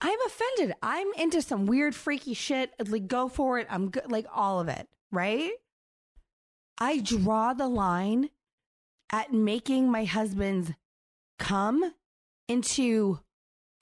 I'm 0.00 0.18
offended. 0.26 0.74
I'm 0.82 1.06
into 1.16 1.40
some 1.40 1.66
weird, 1.66 1.94
freaky 1.94 2.34
shit. 2.34 2.72
Like, 2.88 3.06
go 3.06 3.28
for 3.28 3.60
it. 3.60 3.68
I'm 3.70 3.88
good. 3.90 4.10
Like, 4.10 4.26
all 4.34 4.58
of 4.58 4.68
it, 4.68 4.88
right? 5.12 5.52
I 6.80 6.98
draw 6.98 7.54
the 7.54 7.68
line 7.68 8.30
at 9.12 9.32
making 9.32 9.90
my 9.90 10.04
husband's 10.04 10.72
come 11.38 11.94
into 12.48 13.20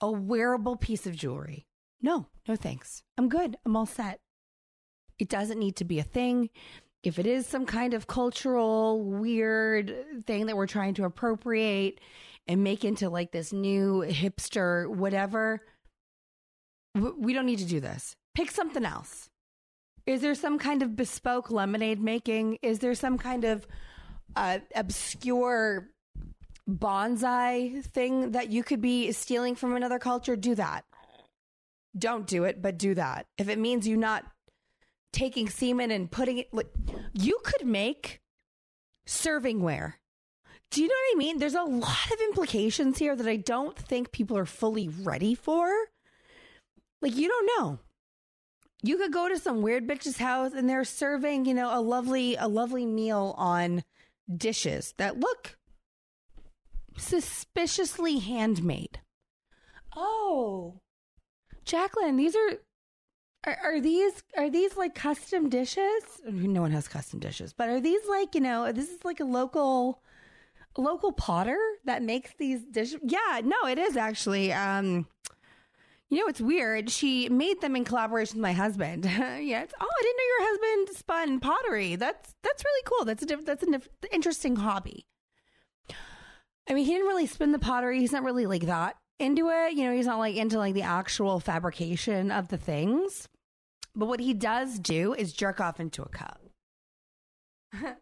a 0.01 0.11
wearable 0.11 0.75
piece 0.75 1.07
of 1.07 1.15
jewelry. 1.15 1.67
No, 2.01 2.27
no 2.47 2.55
thanks. 2.55 3.03
I'm 3.17 3.29
good. 3.29 3.57
I'm 3.65 3.75
all 3.75 3.85
set. 3.85 4.19
It 5.19 5.29
doesn't 5.29 5.59
need 5.59 5.75
to 5.77 5.85
be 5.85 5.99
a 5.99 6.03
thing 6.03 6.49
if 7.03 7.19
it 7.19 7.25
is 7.25 7.47
some 7.47 7.65
kind 7.65 7.93
of 7.93 8.07
cultural 8.07 9.01
weird 9.03 9.95
thing 10.25 10.47
that 10.47 10.57
we're 10.57 10.67
trying 10.67 10.93
to 10.95 11.05
appropriate 11.05 11.99
and 12.47 12.63
make 12.63 12.83
into 12.83 13.09
like 13.09 13.31
this 13.31 13.53
new 13.53 14.03
hipster 14.07 14.87
whatever 14.89 15.61
we 17.17 17.33
don't 17.33 17.45
need 17.45 17.59
to 17.59 17.65
do 17.65 17.79
this 17.79 18.15
pick 18.33 18.49
something 18.51 18.83
else 18.83 19.29
is 20.05 20.21
there 20.21 20.35
some 20.35 20.57
kind 20.57 20.81
of 20.81 20.95
bespoke 20.95 21.51
lemonade 21.51 22.01
making 22.01 22.57
is 22.61 22.79
there 22.79 22.95
some 22.95 23.17
kind 23.17 23.43
of 23.43 23.67
uh, 24.35 24.59
obscure 24.75 25.89
bonsai 26.69 27.83
thing 27.85 28.31
that 28.31 28.49
you 28.49 28.63
could 28.63 28.81
be 28.81 29.11
stealing 29.11 29.55
from 29.55 29.75
another 29.75 29.99
culture 29.99 30.35
do 30.35 30.53
that 30.53 30.83
don't 31.97 32.27
do 32.27 32.43
it 32.43 32.61
but 32.61 32.77
do 32.77 32.93
that 32.93 33.25
if 33.37 33.47
it 33.47 33.57
means 33.57 33.87
you 33.87 33.95
not 33.95 34.25
taking 35.11 35.49
semen 35.49 35.91
and 35.91 36.11
putting 36.11 36.37
it 36.37 36.53
like 36.53 36.69
you 37.13 37.39
could 37.43 37.65
make 37.65 38.21
servingware. 39.07 39.93
Do 40.69 40.81
you 40.81 40.87
know 40.87 40.93
what 40.93 41.15
I 41.15 41.17
mean? 41.17 41.39
There's 41.39 41.55
a 41.55 41.63
lot 41.63 42.11
of 42.13 42.19
implications 42.21 42.97
here 42.97 43.15
that 43.15 43.27
I 43.27 43.37
don't 43.37 43.77
think 43.77 44.11
people 44.11 44.37
are 44.37 44.45
fully 44.45 44.89
ready 44.89 45.33
for. 45.33 45.69
Like 47.01 47.15
you 47.15 47.27
don't 47.27 47.49
know. 47.57 47.79
You 48.83 48.97
could 48.97 49.13
go 49.13 49.27
to 49.27 49.39
some 49.39 49.61
weird 49.61 49.87
bitch's 49.87 50.17
house 50.17 50.53
and 50.53 50.69
they're 50.69 50.83
serving, 50.83 51.45
you 51.45 51.53
know, 51.53 51.75
a 51.75 51.81
lovely 51.81 52.35
a 52.35 52.47
lovely 52.47 52.85
meal 52.85 53.33
on 53.37 53.83
dishes 54.35 54.93
that 54.97 55.19
look 55.19 55.57
suspiciously 56.97 58.19
handmade. 58.19 58.99
Oh. 59.95 60.81
Jacqueline, 61.65 62.17
these 62.17 62.35
are 62.35 62.57
are, 63.45 63.57
are, 63.63 63.81
these 63.81 64.23
are 64.37 64.49
these 64.49 64.75
like 64.75 64.93
custom 64.93 65.47
dishes? 65.47 66.03
No 66.25 66.61
one 66.61 66.71
has 66.71 66.87
custom 66.87 67.19
dishes, 67.19 67.53
but 67.53 67.69
are 67.69 67.79
these 67.79 68.01
like 68.09 68.35
you 68.35 68.41
know 68.41 68.71
this 68.71 68.89
is 68.89 69.05
like 69.05 69.19
a 69.19 69.25
local 69.25 70.01
local 70.77 71.11
potter 71.11 71.57
that 71.85 72.03
makes 72.03 72.31
these 72.37 72.63
dishes? 72.63 72.99
Yeah, 73.03 73.41
no, 73.43 73.67
it 73.67 73.77
is 73.77 73.95
actually. 73.95 74.51
Um, 74.51 75.07
you 76.09 76.19
know, 76.19 76.27
it's 76.27 76.39
weird. 76.39 76.89
She 76.89 77.27
made 77.27 77.59
them 77.59 77.75
in 77.75 77.83
collaboration 77.83 78.37
with 78.37 78.43
my 78.43 78.53
husband. 78.53 79.03
yeah, 79.05 79.63
it's, 79.63 79.73
oh, 79.77 79.89
I 79.89 80.03
didn't 80.03 80.17
know 80.17 80.23
your 80.23 80.49
husband 80.49 80.97
spun 80.97 81.39
pottery. 81.39 81.95
That's 81.95 82.33
that's 82.43 82.63
really 82.63 82.83
cool. 82.85 83.05
That's 83.05 83.23
a 83.23 83.43
that's 83.43 83.63
an 83.63 83.81
interesting 84.11 84.55
hobby. 84.55 85.05
I 86.69 86.73
mean, 86.73 86.85
he 86.85 86.93
didn't 86.93 87.07
really 87.07 87.27
spin 87.27 87.51
the 87.51 87.59
pottery. 87.59 87.99
He's 87.99 88.11
not 88.11 88.23
really 88.23 88.45
like 88.45 88.65
that 88.65 88.97
into 89.19 89.49
it. 89.49 89.73
You 89.73 89.85
know, 89.85 89.95
he's 89.95 90.05
not 90.05 90.19
like 90.19 90.35
into 90.35 90.57
like 90.57 90.73
the 90.73 90.81
actual 90.81 91.39
fabrication 91.39 92.31
of 92.31 92.49
the 92.49 92.57
things. 92.57 93.27
But 93.95 94.07
what 94.07 94.19
he 94.19 94.33
does 94.33 94.77
do 94.79 95.13
is 95.13 95.33
jerk 95.33 95.59
off 95.59 95.79
into 95.79 96.03
a 96.03 96.09
cup. 96.09 96.41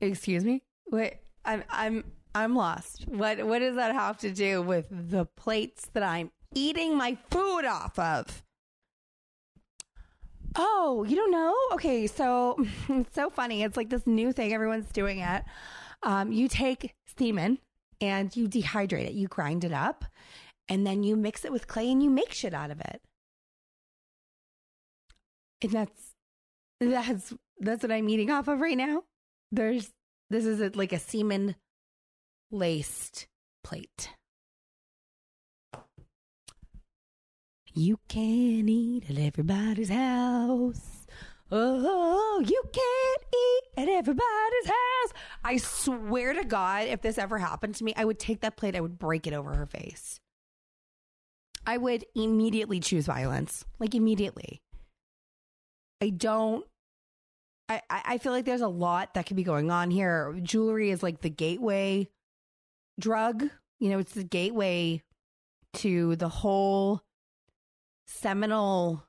Excuse 0.00 0.44
me? 0.44 0.62
Wait, 0.90 1.18
I'm 1.44 1.64
I'm 1.68 2.04
I'm 2.34 2.54
lost. 2.54 3.06
What 3.08 3.44
what 3.46 3.58
does 3.58 3.76
that 3.76 3.92
have 3.92 4.18
to 4.18 4.30
do 4.30 4.62
with 4.62 4.86
the 4.90 5.24
plates 5.24 5.88
that 5.94 6.02
I'm 6.02 6.30
eating 6.54 6.96
my 6.96 7.16
food 7.30 7.64
off 7.64 7.98
of? 7.98 8.42
Oh, 10.56 11.04
you 11.08 11.16
don't 11.16 11.30
know? 11.30 11.54
Okay, 11.72 12.06
so 12.06 12.56
it's 12.88 13.14
so 13.14 13.30
funny. 13.30 13.62
It's 13.62 13.76
like 13.76 13.90
this 13.90 14.06
new 14.06 14.32
thing 14.32 14.52
everyone's 14.52 14.90
doing 14.92 15.18
it. 15.18 15.44
Um, 16.02 16.32
you 16.32 16.48
take 16.48 16.94
semen 17.18 17.58
and 18.00 18.34
you 18.34 18.48
dehydrate 18.48 19.06
it, 19.06 19.12
you 19.12 19.28
grind 19.28 19.64
it 19.64 19.72
up, 19.72 20.04
and 20.68 20.86
then 20.86 21.02
you 21.02 21.16
mix 21.16 21.44
it 21.44 21.52
with 21.52 21.66
clay 21.66 21.90
and 21.90 22.02
you 22.02 22.10
make 22.10 22.32
shit 22.32 22.54
out 22.54 22.70
of 22.70 22.80
it. 22.80 23.02
And 25.62 25.72
that's 25.72 26.14
that's 26.80 27.34
that's 27.58 27.82
what 27.82 27.92
I'm 27.92 28.08
eating 28.08 28.30
off 28.30 28.48
of 28.48 28.60
right 28.60 28.76
now. 28.76 29.04
There's 29.52 29.90
this 30.30 30.46
is 30.46 30.60
a, 30.60 30.70
like 30.74 30.92
a 30.92 30.98
semen 30.98 31.56
laced 32.50 33.26
plate. 33.62 34.10
You 37.72 37.98
can 38.08 38.68
eat 38.68 39.10
at 39.10 39.18
everybody's 39.18 39.90
house. 39.90 40.99
Oh, 41.52 42.44
you 42.46 42.62
can't 42.72 43.34
eat 43.34 43.82
at 43.82 43.88
everybody's 43.88 44.66
house. 44.66 45.12
I 45.42 45.56
swear 45.56 46.32
to 46.32 46.44
God, 46.44 46.86
if 46.86 47.02
this 47.02 47.18
ever 47.18 47.38
happened 47.38 47.74
to 47.76 47.84
me, 47.84 47.92
I 47.96 48.04
would 48.04 48.18
take 48.18 48.40
that 48.40 48.56
plate, 48.56 48.76
I 48.76 48.80
would 48.80 48.98
break 48.98 49.26
it 49.26 49.32
over 49.32 49.54
her 49.54 49.66
face. 49.66 50.20
I 51.66 51.76
would 51.76 52.04
immediately 52.14 52.80
choose 52.80 53.06
violence. 53.06 53.64
Like, 53.78 53.94
immediately. 53.94 54.62
I 56.00 56.10
don't. 56.10 56.64
I, 57.68 57.82
I 57.88 58.18
feel 58.18 58.32
like 58.32 58.46
there's 58.46 58.62
a 58.62 58.68
lot 58.68 59.14
that 59.14 59.26
could 59.26 59.36
be 59.36 59.44
going 59.44 59.70
on 59.70 59.90
here. 59.90 60.36
Jewelry 60.42 60.90
is 60.90 61.02
like 61.02 61.20
the 61.20 61.30
gateway 61.30 62.08
drug. 62.98 63.48
You 63.78 63.90
know, 63.90 63.98
it's 63.98 64.12
the 64.12 64.24
gateway 64.24 65.02
to 65.74 66.16
the 66.16 66.28
whole 66.28 67.02
seminal 68.06 69.04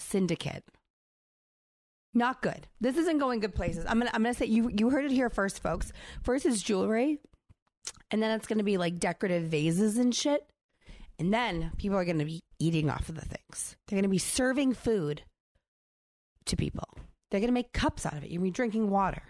syndicate. 0.00 0.64
Not 2.12 2.42
good. 2.42 2.66
This 2.80 2.96
isn't 2.96 3.18
going 3.18 3.40
good 3.40 3.54
places. 3.54 3.84
I'm 3.88 3.98
gonna 3.98 4.10
I'm 4.12 4.22
gonna 4.22 4.34
say 4.34 4.46
you 4.46 4.70
you 4.76 4.90
heard 4.90 5.04
it 5.04 5.12
here 5.12 5.30
first, 5.30 5.62
folks. 5.62 5.92
First 6.22 6.44
is 6.44 6.62
jewelry, 6.62 7.18
and 8.10 8.22
then 8.22 8.32
it's 8.32 8.48
gonna 8.48 8.64
be 8.64 8.78
like 8.78 8.98
decorative 8.98 9.44
vases 9.44 9.96
and 9.96 10.14
shit. 10.14 10.44
And 11.18 11.32
then 11.32 11.70
people 11.76 11.98
are 11.98 12.04
gonna 12.04 12.24
be 12.24 12.40
eating 12.58 12.90
off 12.90 13.08
of 13.08 13.14
the 13.14 13.24
things. 13.26 13.76
They're 13.86 13.98
gonna 13.98 14.08
be 14.08 14.18
serving 14.18 14.74
food 14.74 15.22
to 16.46 16.56
people. 16.56 16.88
They're 17.30 17.40
gonna 17.40 17.52
make 17.52 17.72
cups 17.72 18.04
out 18.04 18.14
of 18.14 18.24
it. 18.24 18.30
You're 18.30 18.38
gonna 18.40 18.48
be 18.48 18.54
drinking 18.54 18.90
water 18.90 19.22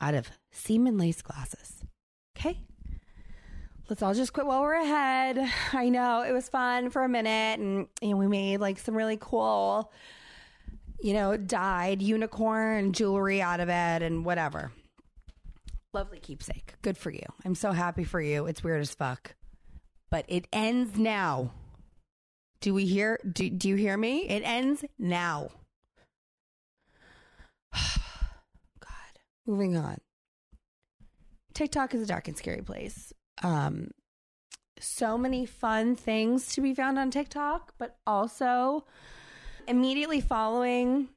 out 0.00 0.14
of 0.14 0.30
semen 0.50 0.98
lace 0.98 1.22
glasses. 1.22 1.84
Okay? 2.36 2.60
Let's 3.88 4.02
all 4.02 4.14
just 4.14 4.32
quit 4.32 4.46
while 4.46 4.60
we're 4.60 4.74
ahead. 4.74 5.38
I 5.72 5.88
know 5.88 6.22
it 6.22 6.32
was 6.32 6.48
fun 6.48 6.90
for 6.90 7.02
a 7.02 7.08
minute 7.08 7.58
and, 7.58 7.86
and 8.02 8.18
we 8.18 8.26
made 8.26 8.60
like 8.60 8.78
some 8.78 8.94
really 8.94 9.18
cool, 9.20 9.92
you 11.00 11.14
know, 11.14 11.36
dyed 11.36 12.02
unicorn 12.02 12.92
jewelry 12.92 13.40
out 13.40 13.60
of 13.60 13.68
it 13.68 14.02
and 14.02 14.24
whatever. 14.24 14.72
Lovely 15.94 16.18
keepsake. 16.18 16.74
Good 16.82 16.98
for 16.98 17.10
you. 17.10 17.24
I'm 17.44 17.54
so 17.54 17.72
happy 17.72 18.04
for 18.04 18.20
you. 18.20 18.46
It's 18.46 18.62
weird 18.62 18.82
as 18.82 18.94
fuck. 18.94 19.34
But 20.10 20.26
it 20.28 20.46
ends 20.52 20.98
now. 20.98 21.52
Do 22.60 22.74
we 22.74 22.86
hear 22.86 23.18
do, 23.30 23.48
do 23.48 23.68
you 23.68 23.76
hear 23.76 23.96
me? 23.96 24.28
It 24.28 24.42
ends 24.44 24.84
now. 24.98 25.50
God. 27.72 29.18
Moving 29.46 29.76
on. 29.76 29.98
TikTok 31.54 31.94
is 31.94 32.02
a 32.02 32.06
dark 32.06 32.28
and 32.28 32.36
scary 32.36 32.62
place 32.62 33.12
um, 33.42 33.90
so 34.80 35.18
many 35.18 35.46
fun 35.46 35.96
things 35.96 36.48
to 36.54 36.60
be 36.60 36.74
found 36.74 36.98
on 36.98 37.10
TikTok, 37.10 37.74
but 37.78 37.96
also 38.06 38.84
immediately 39.66 40.20
following 40.20 41.08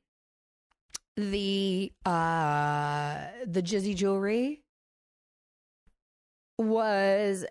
the 1.18 1.92
uh 2.06 3.28
the 3.46 3.62
Jizzy 3.62 3.96
jewelry 3.96 4.64
was 6.58 7.46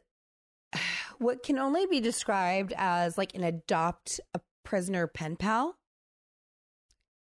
what 1.19 1.43
can 1.43 1.59
only 1.59 1.87
be 1.87 2.01
described 2.01 2.73
as 2.77 3.19
like 3.19 3.35
an 3.35 3.45
adopt 3.45 4.21
a 4.35 4.41
prisoner 4.65 5.07
pen 5.07 5.37
pal 5.37 5.77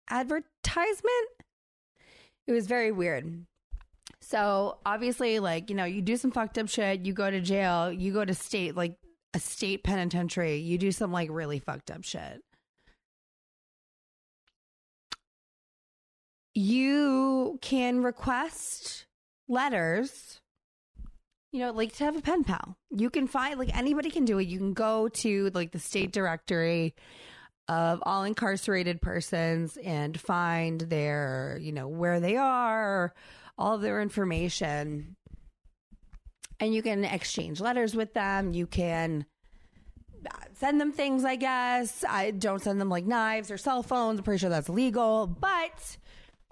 advertisement. 0.09 1.29
It 2.47 2.53
was 2.53 2.67
very 2.67 2.93
weird. 2.93 3.47
So 4.25 4.79
obviously, 4.87 5.41
like, 5.41 5.69
you 5.69 5.75
know, 5.75 5.85
you 5.85 6.01
do 6.01 6.17
some 6.17 6.31
fucked 6.31 6.57
up 6.57 6.69
shit, 6.69 7.05
you 7.05 7.13
go 7.13 7.29
to 7.29 7.41
jail, 7.41 7.93
you 7.93 8.13
go 8.13 8.25
to 8.25 8.33
state, 8.35 8.77
like 8.77 8.95
a 9.35 9.41
state 9.41 9.83
penitentiary, 9.83 10.59
you 10.59 10.79
do 10.79 10.93
some 10.93 11.11
like 11.11 11.29
really 11.31 11.59
fucked 11.59 11.91
up 11.91 12.05
shit. 12.05 12.41
You 16.55 17.59
can 17.63 18.03
request 18.03 19.07
letters, 19.49 20.41
you 21.51 21.61
know, 21.61 21.73
like 21.73 21.95
to 21.97 22.05
have 22.05 22.17
a 22.17 22.21
pen 22.21 22.45
pal. 22.45 22.77
You 22.91 23.11
can 23.11 23.27
find, 23.27 23.59
like, 23.59 23.77
anybody 23.77 24.11
can 24.11 24.25
do 24.25 24.39
it. 24.39 24.47
You 24.47 24.59
can 24.59 24.73
go 24.73 25.09
to 25.09 25.51
like 25.53 25.73
the 25.73 25.79
state 25.81 26.13
directory 26.13 26.95
of 27.69 28.03
all 28.05 28.23
incarcerated 28.23 29.01
persons 29.03 29.77
and 29.83 30.19
find 30.21 30.81
their, 30.83 31.59
you 31.61 31.73
know, 31.73 31.89
where 31.89 32.21
they 32.21 32.37
are 32.37 33.13
all 33.59 33.79
their 33.79 34.01
information 34.01 35.17
and 36.63 36.73
you 36.73 36.81
can 36.81 37.05
exchange 37.05 37.61
letters 37.61 37.97
with 37.97 38.15
them. 38.15 38.53
You 38.53 38.69
can 38.69 39.27
uh, 40.25 40.37
send 40.55 40.81
them 40.81 40.93
things, 40.93 41.25
I 41.25 41.35
guess. 41.35 42.05
I 42.09 42.31
don't 42.31 42.63
send 42.63 42.81
them 42.81 42.89
like 42.89 43.05
knives 43.05 43.51
or 43.51 43.57
cell 43.57 43.83
phones. 43.83 44.21
I'm 44.21 44.25
pretty 44.25 44.39
sure 44.39 44.49
that's 44.49 44.69
illegal. 44.69 45.27
But 45.27 45.97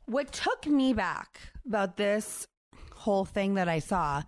what 0.06 0.32
took 0.32 0.66
me 0.66 0.92
back 0.94 1.38
about 1.64 1.96
this 1.96 2.48
whole 2.92 3.24
thing 3.24 3.54
that 3.54 3.68
I 3.68 3.78
saw 3.78 4.24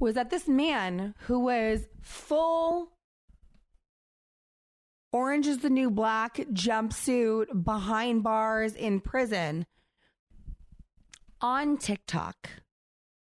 was 0.00 0.16
that 0.16 0.30
this 0.30 0.48
man 0.48 1.14
who 1.20 1.38
was 1.38 1.86
full 2.02 2.88
orange 5.12 5.46
is 5.46 5.58
the 5.58 5.70
new 5.70 5.92
black 5.92 6.38
jumpsuit 6.52 7.64
behind 7.64 8.24
bars 8.24 8.74
in 8.74 9.00
prison 9.00 9.64
on 11.40 11.76
TikTok 11.76 12.50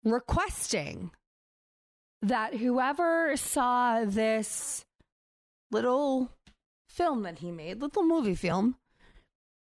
requesting 0.04 1.10
that 2.22 2.54
whoever 2.54 3.36
saw 3.36 4.04
this 4.04 4.84
little 5.70 6.30
film 6.88 7.22
that 7.22 7.38
he 7.38 7.50
made, 7.50 7.80
little 7.80 8.04
movie 8.04 8.34
film, 8.34 8.76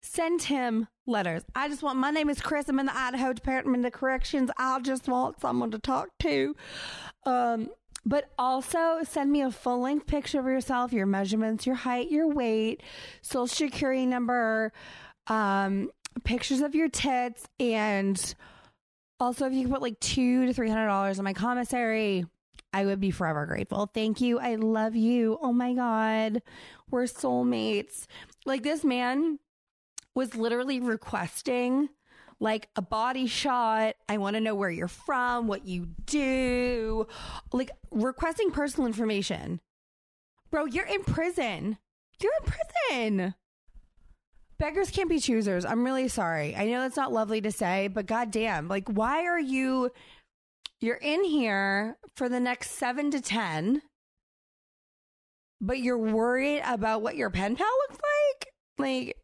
send 0.01 0.43
him 0.43 0.87
letters. 1.07 1.43
I 1.55 1.69
just 1.69 1.81
want, 1.81 1.97
my 1.97 2.11
name 2.11 2.29
is 2.29 2.41
Chris. 2.41 2.67
I'm 2.67 2.79
in 2.79 2.85
the 2.85 2.97
Idaho 2.97 3.33
Department 3.33 3.85
of 3.85 3.93
Corrections. 3.93 4.51
I 4.57 4.79
just 4.81 5.07
want 5.07 5.39
someone 5.39 5.71
to 5.71 5.79
talk 5.79 6.09
to. 6.19 6.55
Um, 7.25 7.69
but 8.05 8.29
also 8.37 8.99
send 9.03 9.31
me 9.31 9.41
a 9.41 9.51
full 9.51 9.79
length 9.79 10.07
picture 10.07 10.39
of 10.39 10.45
yourself, 10.45 10.91
your 10.91 11.05
measurements, 11.05 11.65
your 11.65 11.75
height, 11.75 12.11
your 12.11 12.27
weight, 12.27 12.81
social 13.21 13.47
security 13.47 14.05
number, 14.05 14.73
um, 15.27 15.89
pictures 16.23 16.61
of 16.61 16.75
your 16.75 16.89
tits 16.89 17.47
and 17.59 18.35
also 19.19 19.45
if 19.45 19.53
you 19.53 19.63
could 19.63 19.73
put 19.73 19.81
like 19.81 19.99
two 19.99 20.45
to 20.45 20.53
three 20.53 20.69
hundred 20.69 20.87
dollars 20.87 21.19
on 21.19 21.25
my 21.25 21.33
commissary 21.33 22.25
i 22.73 22.85
would 22.85 22.99
be 22.99 23.11
forever 23.11 23.45
grateful. 23.45 23.89
Thank 23.93 24.19
you. 24.19 24.39
I 24.39 24.55
love 24.55 24.95
you. 24.95 25.37
Oh 25.41 25.53
my 25.53 25.73
god. 25.73 26.41
We're 26.89 27.03
soulmates. 27.03 28.07
Like 28.45 28.63
this 28.63 28.83
man 28.83 29.39
was 30.15 30.35
literally 30.35 30.79
requesting 30.79 31.89
like 32.39 32.69
a 32.75 32.81
body 32.81 33.27
shot. 33.27 33.95
I 34.09 34.17
want 34.17 34.35
to 34.35 34.41
know 34.41 34.55
where 34.55 34.69
you're 34.69 34.87
from, 34.87 35.47
what 35.47 35.65
you 35.65 35.87
do, 36.05 37.07
like 37.51 37.71
requesting 37.91 38.51
personal 38.51 38.87
information. 38.87 39.61
Bro, 40.49 40.65
you're 40.65 40.85
in 40.85 41.03
prison. 41.03 41.77
You're 42.21 42.33
in 42.41 42.51
prison 42.51 43.35
beggars 44.63 44.91
can't 44.91 45.09
be 45.09 45.19
choosers. 45.19 45.65
I'm 45.65 45.83
really 45.83 46.07
sorry. 46.07 46.55
I 46.55 46.67
know 46.67 46.79
that's 46.79 46.95
not 46.95 47.11
lovely 47.11 47.41
to 47.41 47.51
say, 47.51 47.89
but 47.89 48.05
goddamn, 48.05 48.69
like, 48.69 48.87
why 48.87 49.25
are 49.25 49.39
you? 49.39 49.91
You're 50.79 50.95
in 50.95 51.25
here 51.25 51.97
for 52.15 52.29
the 52.29 52.39
next 52.39 52.71
seven 52.71 53.11
to 53.11 53.19
ten, 53.19 53.81
but 55.59 55.79
you're 55.79 55.97
worried 55.97 56.61
about 56.65 57.01
what 57.01 57.17
your 57.17 57.29
pen 57.29 57.57
pal 57.57 57.67
looks 57.89 58.01
like. 58.01 58.47
Like, 58.77 59.17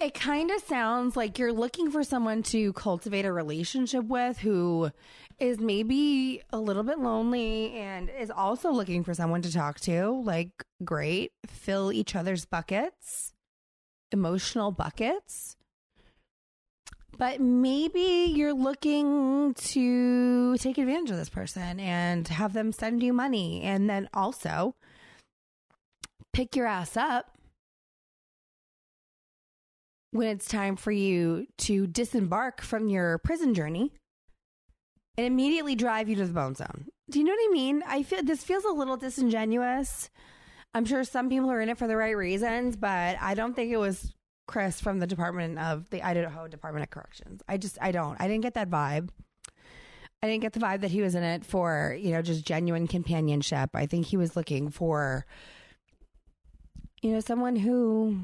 it 0.00 0.14
kind 0.14 0.50
of 0.50 0.62
sounds 0.62 1.16
like 1.16 1.38
you're 1.38 1.52
looking 1.52 1.90
for 1.90 2.04
someone 2.04 2.42
to 2.44 2.72
cultivate 2.74 3.24
a 3.24 3.32
relationship 3.32 4.04
with 4.04 4.38
who 4.38 4.90
is 5.38 5.58
maybe 5.58 6.42
a 6.50 6.58
little 6.58 6.82
bit 6.82 6.98
lonely 6.98 7.74
and 7.74 8.10
is 8.10 8.30
also 8.30 8.70
looking 8.70 9.04
for 9.04 9.14
someone 9.14 9.42
to 9.42 9.52
talk 9.52 9.80
to. 9.80 10.22
Like, 10.22 10.50
great, 10.84 11.32
fill 11.46 11.92
each 11.92 12.14
other's 12.16 12.44
buckets, 12.44 13.32
emotional 14.12 14.70
buckets. 14.70 15.56
But 17.18 17.40
maybe 17.40 18.32
you're 18.34 18.54
looking 18.54 19.54
to 19.54 20.56
take 20.58 20.76
advantage 20.76 21.10
of 21.10 21.16
this 21.16 21.30
person 21.30 21.80
and 21.80 22.28
have 22.28 22.52
them 22.52 22.72
send 22.72 23.02
you 23.02 23.14
money 23.14 23.62
and 23.62 23.88
then 23.88 24.08
also 24.12 24.74
pick 26.34 26.54
your 26.54 26.66
ass 26.66 26.96
up 26.96 27.35
when 30.16 30.28
it's 30.28 30.46
time 30.46 30.76
for 30.76 30.90
you 30.90 31.46
to 31.58 31.86
disembark 31.86 32.60
from 32.60 32.88
your 32.88 33.18
prison 33.18 33.54
journey 33.54 33.92
and 35.16 35.26
immediately 35.26 35.74
drive 35.74 36.08
you 36.08 36.16
to 36.16 36.26
the 36.26 36.32
bone 36.32 36.54
zone. 36.54 36.86
Do 37.10 37.18
you 37.18 37.24
know 37.24 37.32
what 37.32 37.50
I 37.50 37.52
mean? 37.52 37.82
I 37.86 38.02
feel 38.02 38.22
this 38.22 38.42
feels 38.42 38.64
a 38.64 38.72
little 38.72 38.96
disingenuous. 38.96 40.10
I'm 40.74 40.84
sure 40.84 41.04
some 41.04 41.28
people 41.28 41.50
are 41.50 41.60
in 41.60 41.68
it 41.68 41.78
for 41.78 41.86
the 41.86 41.96
right 41.96 42.16
reasons, 42.16 42.76
but 42.76 43.16
I 43.20 43.34
don't 43.34 43.54
think 43.54 43.72
it 43.72 43.78
was 43.78 44.12
Chris 44.46 44.80
from 44.80 44.98
the 44.98 45.06
Department 45.06 45.58
of 45.58 45.88
the 45.90 46.02
Idaho 46.02 46.48
Department 46.48 46.82
of 46.84 46.90
Corrections. 46.90 47.42
I 47.48 47.56
just 47.56 47.78
I 47.80 47.92
don't. 47.92 48.20
I 48.20 48.28
didn't 48.28 48.42
get 48.42 48.54
that 48.54 48.70
vibe. 48.70 49.10
I 50.22 50.28
didn't 50.28 50.42
get 50.42 50.54
the 50.54 50.60
vibe 50.60 50.80
that 50.80 50.90
he 50.90 51.02
was 51.02 51.14
in 51.14 51.22
it 51.22 51.44
for, 51.44 51.96
you 51.98 52.10
know, 52.10 52.22
just 52.22 52.44
genuine 52.44 52.88
companionship. 52.88 53.70
I 53.74 53.86
think 53.86 54.06
he 54.06 54.16
was 54.16 54.34
looking 54.34 54.70
for 54.70 55.26
you 57.02 57.12
know, 57.12 57.20
someone 57.20 57.56
who 57.56 58.18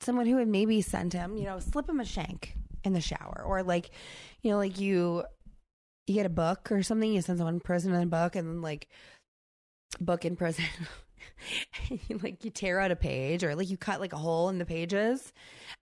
someone 0.00 0.26
who 0.26 0.36
would 0.36 0.48
maybe 0.48 0.80
send 0.80 1.12
him, 1.12 1.36
you 1.36 1.44
know, 1.44 1.58
slip 1.58 1.88
him 1.88 2.00
a 2.00 2.04
shank 2.04 2.56
in 2.84 2.92
the 2.92 3.00
shower 3.00 3.42
or 3.44 3.62
like, 3.62 3.90
you 4.42 4.50
know, 4.50 4.56
like 4.56 4.78
you 4.78 5.24
you 6.06 6.14
get 6.14 6.26
a 6.26 6.30
book 6.30 6.72
or 6.72 6.82
something, 6.82 7.12
you 7.12 7.22
send 7.22 7.38
someone 7.38 7.54
in 7.54 7.60
prison 7.60 7.94
in 7.94 8.02
a 8.02 8.06
book 8.06 8.34
and 8.34 8.48
then 8.48 8.62
like 8.62 8.88
book 10.00 10.24
in 10.24 10.36
prison. 10.36 10.64
like 12.22 12.44
you 12.44 12.50
tear 12.50 12.80
out 12.80 12.90
a 12.90 12.96
page 12.96 13.44
or 13.44 13.54
like 13.54 13.70
you 13.70 13.76
cut 13.76 14.00
like 14.00 14.12
a 14.12 14.18
hole 14.18 14.48
in 14.48 14.58
the 14.58 14.64
pages 14.64 15.32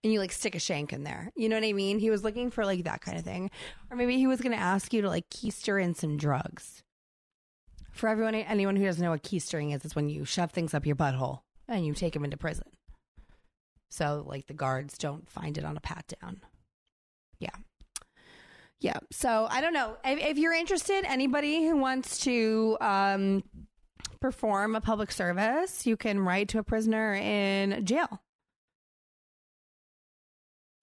and 0.03 0.13
you 0.13 0.19
like 0.19 0.31
stick 0.31 0.55
a 0.55 0.59
shank 0.59 0.93
in 0.93 1.03
there. 1.03 1.31
You 1.35 1.49
know 1.49 1.55
what 1.55 1.65
I 1.65 1.73
mean? 1.73 1.99
He 1.99 2.09
was 2.09 2.23
looking 2.23 2.51
for 2.51 2.65
like 2.65 2.83
that 2.83 3.01
kind 3.01 3.17
of 3.17 3.23
thing. 3.23 3.49
Or 3.89 3.97
maybe 3.97 4.17
he 4.17 4.27
was 4.27 4.41
going 4.41 4.51
to 4.51 4.61
ask 4.61 4.93
you 4.93 5.01
to 5.01 5.09
like 5.09 5.29
keister 5.29 5.81
in 5.81 5.95
some 5.95 6.17
drugs. 6.17 6.83
For 7.91 8.07
everyone, 8.07 8.35
anyone 8.35 8.75
who 8.75 8.85
doesn't 8.85 9.03
know 9.03 9.11
what 9.11 9.23
keistering 9.23 9.75
is, 9.75 9.83
it's 9.83 9.95
when 9.95 10.09
you 10.09 10.25
shove 10.25 10.51
things 10.51 10.73
up 10.73 10.85
your 10.85 10.95
butthole 10.95 11.39
and 11.67 11.85
you 11.85 11.93
take 11.93 12.13
them 12.13 12.23
into 12.23 12.37
prison. 12.37 12.67
So 13.89 14.23
like 14.27 14.47
the 14.47 14.53
guards 14.53 14.97
don't 14.97 15.29
find 15.29 15.57
it 15.57 15.65
on 15.65 15.77
a 15.77 15.81
pat 15.81 16.13
down. 16.21 16.41
Yeah. 17.39 17.55
Yeah. 18.79 18.99
So 19.11 19.47
I 19.49 19.61
don't 19.61 19.73
know. 19.73 19.97
If, 20.05 20.19
if 20.19 20.37
you're 20.37 20.53
interested, 20.53 21.03
anybody 21.05 21.65
who 21.65 21.77
wants 21.77 22.19
to 22.19 22.77
um, 22.79 23.43
perform 24.21 24.75
a 24.75 24.81
public 24.81 25.11
service, 25.11 25.85
you 25.85 25.97
can 25.97 26.19
write 26.19 26.49
to 26.49 26.59
a 26.59 26.63
prisoner 26.63 27.13
in 27.15 27.85
jail. 27.85 28.21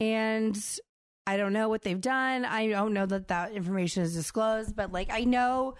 And 0.00 0.58
I 1.26 1.36
don't 1.36 1.52
know 1.52 1.68
what 1.68 1.82
they've 1.82 2.00
done. 2.00 2.44
I 2.44 2.68
don't 2.68 2.92
know 2.92 3.06
that 3.06 3.28
that 3.28 3.52
information 3.52 4.02
is 4.02 4.14
disclosed, 4.14 4.76
but 4.76 4.92
like 4.92 5.08
I 5.10 5.24
know 5.24 5.74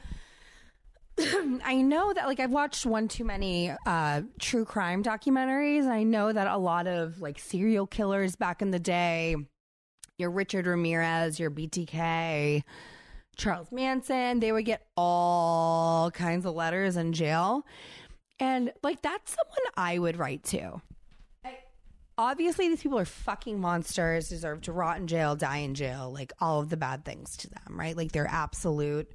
I 1.65 1.81
know 1.83 2.13
that 2.13 2.27
like 2.27 2.41
I've 2.41 2.51
watched 2.51 2.85
one 2.85 3.09
too 3.09 3.25
many 3.25 3.73
uh 3.87 4.23
true 4.39 4.65
crime 4.65 5.03
documentaries. 5.03 5.87
I 5.87 6.03
know 6.03 6.33
that 6.33 6.47
a 6.47 6.59
lot 6.59 6.87
of 6.87 7.21
like 7.21 7.39
serial 7.39 7.87
killers 7.87 8.37
back 8.37 8.61
in 8.61 8.71
the 8.71 8.79
day, 8.79 9.37
your 10.19 10.31
Richard 10.31 10.67
Ramirez, 10.67 11.41
your 11.41 11.51
BTK, 11.51 12.63
Charles 13.37 13.73
Manson, 13.73 14.41
they 14.41 14.53
would 14.53 14.67
get 14.67 14.87
all 14.97 16.11
kinds 16.11 16.45
of 16.45 16.55
letters 16.55 16.97
in 16.97 17.13
jail. 17.15 17.65
And 18.39 18.73
like 18.83 19.01
that's 19.01 19.33
someone 19.35 19.73
I 19.77 19.99
would 19.99 20.19
write 20.19 20.45
to. 20.45 20.83
obviously 22.19 22.69
these 22.69 22.83
people 22.83 22.99
are 22.99 23.07
fucking 23.07 23.59
monsters, 23.59 24.29
deserve 24.29 24.61
to 24.63 24.73
rot 24.73 24.99
in 24.99 25.07
jail, 25.07 25.35
die 25.35 25.59
in 25.59 25.75
jail, 25.75 26.11
like 26.13 26.33
all 26.41 26.61
of 26.61 26.69
the 26.69 26.77
bad 26.77 27.07
things 27.07 27.39
to 27.39 27.49
them, 27.49 27.79
right? 27.79 27.97
Like 27.97 28.13
they're 28.13 28.29
absolute 28.31 29.11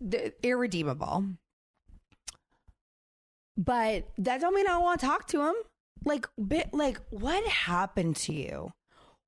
they're 0.00 0.32
irredeemable. 0.42 1.24
But 3.56 4.08
that 4.18 4.40
don't 4.40 4.54
mean 4.54 4.66
I 4.66 4.78
want 4.78 5.00
to 5.00 5.06
talk 5.06 5.28
to 5.28 5.42
him. 5.42 5.54
Like 6.04 6.26
bit 6.46 6.74
like 6.74 7.00
what 7.10 7.46
happened 7.46 8.16
to 8.16 8.34
you? 8.34 8.72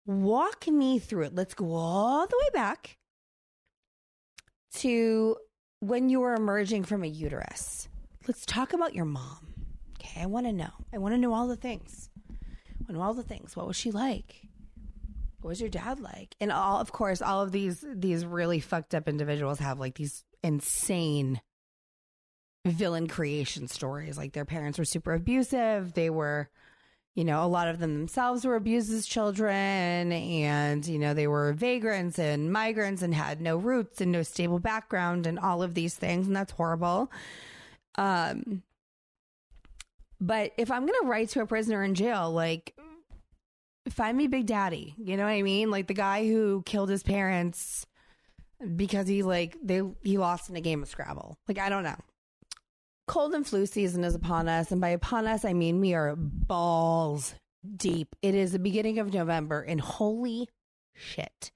Walk 0.05 0.67
me 0.69 0.99
through 0.99 1.25
it. 1.25 1.35
Let's 1.35 1.55
go 1.55 1.75
all 1.75 2.27
the 2.27 2.37
way 2.37 2.51
back 2.53 2.99
to 4.75 5.37
when 5.81 6.09
you 6.11 6.21
were 6.21 6.35
emerging 6.35 6.85
from 6.85 7.03
a 7.03 7.09
uterus. 7.09 7.89
Let's 8.27 8.45
talk 8.45 8.73
about 8.73 8.95
your 8.95 9.05
mom. 9.05 9.55
Okay, 9.99 10.23
I 10.23 10.27
want 10.27 10.47
to 10.47 10.53
know. 10.53 10.71
I 10.93 10.99
want 10.99 11.15
to 11.15 11.19
know 11.19 11.33
all 11.33 11.47
the 11.47 11.57
things. 11.57 12.11
I 12.89 12.93
know 12.93 13.03
all 13.03 13.15
the 13.15 13.23
things. 13.23 13.57
What 13.57 13.67
was 13.67 13.77
she 13.77 13.91
like? 13.91 14.43
What 15.41 15.51
was 15.51 15.61
your 15.61 15.71
dad 15.71 16.01
like? 16.01 16.35
And 16.41 16.51
all, 16.51 16.81
of 16.81 16.93
course, 16.93 17.23
all 17.23 17.43
of 17.43 17.53
these 17.53 17.85
these 17.95 18.25
really 18.25 18.61
fucked 18.61 18.95
up 18.95 19.09
individuals 19.09 19.61
have 19.61 19.79
like 19.79 19.95
these 19.95 20.25
insane 20.47 21.41
villain 22.65 23.09
creation 23.09 23.69
stories. 23.69 24.17
Like 24.17 24.33
their 24.33 24.45
parents 24.45 24.79
were 24.79 24.85
super 24.85 25.13
abusive. 25.13 25.95
They 25.95 26.11
were 26.11 26.49
you 27.17 27.25
know, 27.25 27.43
a 27.43 27.49
lot 27.49 27.67
of 27.67 27.79
them 27.79 27.95
themselves 27.95 28.45
were 28.45 28.57
abused 28.57 28.93
as 28.93 29.07
children 29.07 30.13
and, 30.13 30.87
you 30.87 30.99
know, 30.99 31.15
they 31.15 31.27
were 31.27 31.55
vagrants 31.55 32.19
and 32.19 32.53
migrants 32.53 33.01
and 33.01 33.15
had 33.15 33.41
no 33.41 33.57
roots 33.57 34.03
and 34.03 34.13
no 34.13 34.23
stable 34.23 34.59
background 34.59 35.27
and 35.27 35.39
all 35.39 35.63
of 35.63 35.73
these 35.73 35.95
things. 35.95 36.27
And 36.27 36.37
that's 36.37 36.53
horrible. 36.53 37.11
Um, 37.97 38.63
but 40.21 40.53
if 40.59 40.71
I'm 40.71 40.83
going 40.83 40.99
to 41.01 41.09
write 41.09 41.31
to 41.31 41.41
a 41.41 41.47
prisoner 41.47 41.83
in 41.83 41.95
jail, 41.95 42.31
like, 42.31 42.77
find 43.89 44.19
me 44.19 44.27
Big 44.27 44.45
Daddy. 44.45 44.95
You 44.99 45.17
know 45.17 45.25
what 45.25 45.31
I 45.31 45.41
mean? 45.41 45.71
Like 45.71 45.87
the 45.87 45.95
guy 45.95 46.27
who 46.29 46.63
killed 46.67 46.91
his 46.91 47.03
parents 47.03 47.87
because 48.77 49.09
he, 49.09 49.23
like, 49.23 49.57
they, 49.63 49.83
he 50.03 50.19
lost 50.19 50.51
in 50.51 50.57
a 50.57 50.61
game 50.61 50.83
of 50.83 50.89
Scrabble. 50.89 51.39
Like, 51.49 51.59
I 51.59 51.69
don't 51.69 51.83
know 51.83 51.97
cold 53.07 53.35
and 53.35 53.47
flu 53.47 53.67
season 53.67 54.05
is 54.05 54.15
upon 54.15 54.49
us. 54.49 54.71
And 54.71 54.81
by 54.81 54.89
upon 54.91 55.27
us, 55.27 55.45
I 55.45 55.53
mean 55.53 55.81
we 55.81 55.95
are 55.95 56.15
balls 56.17 57.35
deep. 57.77 58.15
It 58.23 58.35
is 58.35 58.53
the 58.53 58.59
beginning 58.59 58.99
of 58.99 59.13
November, 59.13 59.61
and 59.63 59.81
holy 59.81 60.49
shit. 60.95 61.51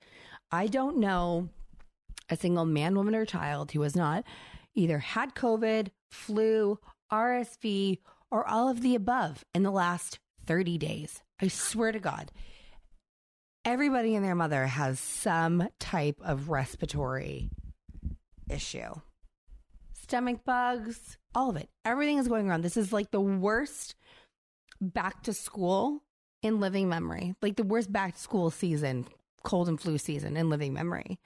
I 0.51 0.67
don't 0.67 0.99
know 0.99 1.49
a 2.29 2.37
single 2.37 2.65
man, 2.65 2.95
woman, 2.95 3.15
or 3.15 3.25
child 3.25 3.73
who 3.73 3.83
has 3.83 3.97
not 3.97 4.25
either 4.75 4.99
had 4.99 5.35
COVID, 5.35 5.89
flu, 6.11 6.79
RSV, 7.13 7.99
or 8.31 8.47
all 8.49 8.69
of 8.69 8.83
the 8.83 8.95
above 8.95 9.45
in 9.55 9.63
the 9.63 9.71
last 9.71 10.21
30 10.47 10.79
days. 10.79 11.23
I 11.41 11.49
swear 11.49 11.93
to 11.93 11.99
God. 11.99 12.31
Everybody 13.64 14.14
and 14.14 14.25
their 14.25 14.35
mother 14.35 14.66
has 14.66 14.99
some 14.99 15.68
type 15.79 16.20
of 16.23 16.49
respiratory 16.49 17.51
issue 18.49 18.94
stomach 20.11 20.44
bugs, 20.44 21.18
all 21.37 21.51
of 21.51 21.57
it. 21.57 21.68
Everything 21.85 22.18
is 22.18 22.27
going 22.27 22.51
on. 22.51 22.62
This 22.62 22.77
is 22.77 22.92
like 22.92 23.12
the 23.12 23.20
worst 23.20 23.94
back 24.81 25.23
to 25.23 25.33
school 25.33 26.03
in 26.42 26.59
living 26.59 26.88
memory, 26.88 27.37
like 27.40 27.55
the 27.55 27.62
worst 27.62 27.92
back 27.92 28.14
to 28.14 28.20
school 28.20 28.51
season, 28.51 29.07
cold 29.44 29.68
and 29.68 29.81
flu 29.81 29.99
season 29.99 30.37
in 30.37 30.49
living 30.49 30.73
memory. 30.73 31.20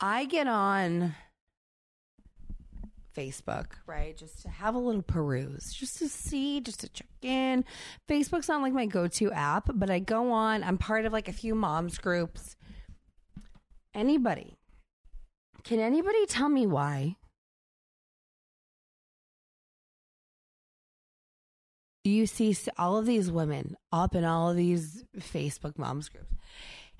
I 0.00 0.24
get 0.24 0.46
on 0.46 1.14
Facebook, 3.16 3.66
right? 3.86 4.16
Just 4.16 4.42
to 4.42 4.48
have 4.48 4.74
a 4.74 4.78
little 4.78 5.02
peruse, 5.02 5.72
just 5.72 5.98
to 5.98 6.08
see, 6.08 6.60
just 6.60 6.80
to 6.80 6.88
check 6.88 7.08
in. 7.22 7.64
Facebook's 8.08 8.48
not 8.48 8.62
like 8.62 8.72
my 8.72 8.86
go 8.86 9.08
to 9.08 9.32
app, 9.32 9.70
but 9.74 9.90
I 9.90 9.98
go 9.98 10.32
on. 10.32 10.62
I'm 10.62 10.78
part 10.78 11.04
of 11.04 11.12
like 11.12 11.28
a 11.28 11.32
few 11.32 11.54
moms 11.54 11.98
groups. 11.98 12.56
Anybody 13.94 14.56
can 15.64 15.80
anybody 15.80 16.26
tell 16.26 16.48
me 16.48 16.66
why? 16.66 17.16
You 22.04 22.26
see 22.26 22.56
all 22.78 22.96
of 22.96 23.06
these 23.06 23.30
women 23.30 23.76
up 23.92 24.14
in 24.14 24.24
all 24.24 24.50
of 24.50 24.56
these 24.56 25.04
Facebook 25.18 25.76
moms 25.76 26.08
groups. 26.08 26.34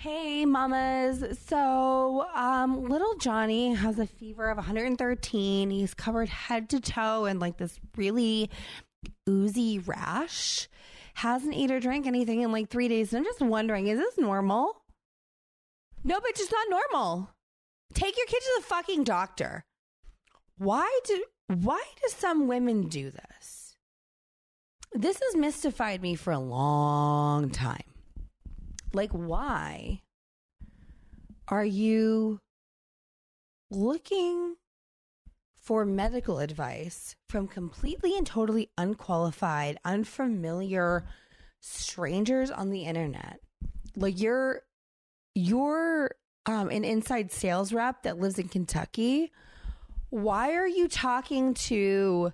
Hey, 0.00 0.46
mamas. 0.46 1.38
So, 1.46 2.26
um, 2.34 2.84
little 2.84 3.16
Johnny 3.16 3.74
has 3.74 3.98
a 3.98 4.06
fever 4.06 4.48
of 4.48 4.56
113. 4.56 5.68
He's 5.68 5.92
covered 5.92 6.30
head 6.30 6.70
to 6.70 6.80
toe 6.80 7.26
in 7.26 7.38
like 7.38 7.58
this 7.58 7.78
really 7.98 8.48
oozy 9.28 9.78
rash. 9.78 10.70
Hasn't 11.12 11.52
eaten 11.52 11.76
or 11.76 11.80
drank 11.80 12.06
anything 12.06 12.40
in 12.40 12.50
like 12.50 12.70
three 12.70 12.88
days. 12.88 13.12
And 13.12 13.18
I'm 13.18 13.24
just 13.30 13.42
wondering, 13.42 13.88
is 13.88 13.98
this 13.98 14.16
normal? 14.16 14.80
No, 16.02 16.18
but 16.18 16.30
it's 16.30 16.50
not 16.50 16.70
normal. 16.70 17.28
Take 17.92 18.16
your 18.16 18.26
kid 18.26 18.40
to 18.40 18.52
the 18.56 18.66
fucking 18.68 19.04
doctor. 19.04 19.66
Why 20.56 20.88
do 21.04 21.22
why 21.48 21.84
do 21.96 22.08
some 22.08 22.48
women 22.48 22.88
do 22.88 23.10
this? 23.10 23.76
This 24.94 25.20
has 25.20 25.36
mystified 25.36 26.00
me 26.00 26.14
for 26.14 26.32
a 26.32 26.38
long 26.38 27.50
time. 27.50 27.89
Like 28.92 29.10
why 29.12 30.02
are 31.48 31.64
you 31.64 32.40
looking 33.70 34.56
for 35.56 35.84
medical 35.84 36.38
advice 36.38 37.14
from 37.28 37.46
completely 37.46 38.16
and 38.16 38.26
totally 38.26 38.70
unqualified, 38.76 39.78
unfamiliar 39.84 41.04
strangers 41.60 42.50
on 42.50 42.70
the 42.70 42.84
internet? 42.84 43.40
Like 43.96 44.20
you're 44.20 44.62
you're 45.34 46.12
um, 46.46 46.70
an 46.70 46.84
inside 46.84 47.30
sales 47.30 47.72
rep 47.72 48.02
that 48.02 48.18
lives 48.18 48.38
in 48.38 48.48
Kentucky, 48.48 49.30
why 50.08 50.54
are 50.54 50.66
you 50.66 50.88
talking 50.88 51.54
to 51.54 52.32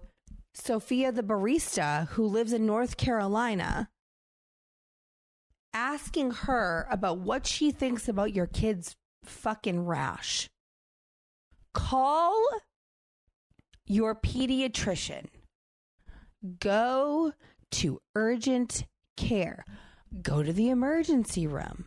Sophia 0.54 1.12
the 1.12 1.22
barista 1.22 2.08
who 2.08 2.26
lives 2.26 2.52
in 2.52 2.64
North 2.64 2.96
Carolina 2.96 3.90
asking 5.76 6.30
her 6.30 6.86
about 6.90 7.18
what 7.18 7.46
she 7.46 7.70
thinks 7.70 8.08
about 8.08 8.34
your 8.34 8.46
kid's 8.46 8.96
fucking 9.24 9.84
rash. 9.84 10.48
Call 11.74 12.42
your 13.86 14.14
pediatrician. 14.14 15.26
Go 16.60 17.32
to 17.72 18.00
urgent 18.14 18.86
care. 19.18 19.66
Go 20.22 20.42
to 20.42 20.52
the 20.52 20.70
emergency 20.70 21.46
room. 21.46 21.84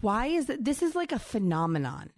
Why 0.00 0.26
is 0.26 0.48
it? 0.48 0.64
This 0.64 0.80
is 0.80 0.94
like 0.94 1.10
a 1.10 1.18
phenomenon 1.18 2.10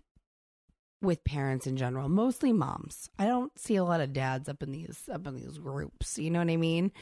with 1.01 1.25
parents 1.25 1.67
in 1.67 1.79
general, 1.79 2.11
mostly 2.11 2.53
moms. 2.53 3.09
I 3.19 3.25
don't 3.25 3.59
see 3.59 3.77
a 3.77 3.85
lot 3.85 4.03
of 4.03 4.13
dads 4.13 4.51
up 4.51 4.63
in 4.63 4.71
these 4.71 5.09
up 5.11 5.27
in 5.27 5.35
these 5.35 5.57
groups. 5.57 6.19
You 6.19 6.31
know 6.31 6.41
what 6.41 6.51
I 6.51 6.59
mean? 6.59 6.93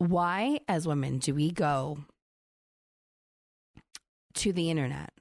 Why, 0.00 0.60
as 0.66 0.88
women, 0.88 1.18
do 1.18 1.34
we 1.34 1.50
go 1.50 1.98
to 4.32 4.50
the 4.50 4.70
internet 4.70 5.12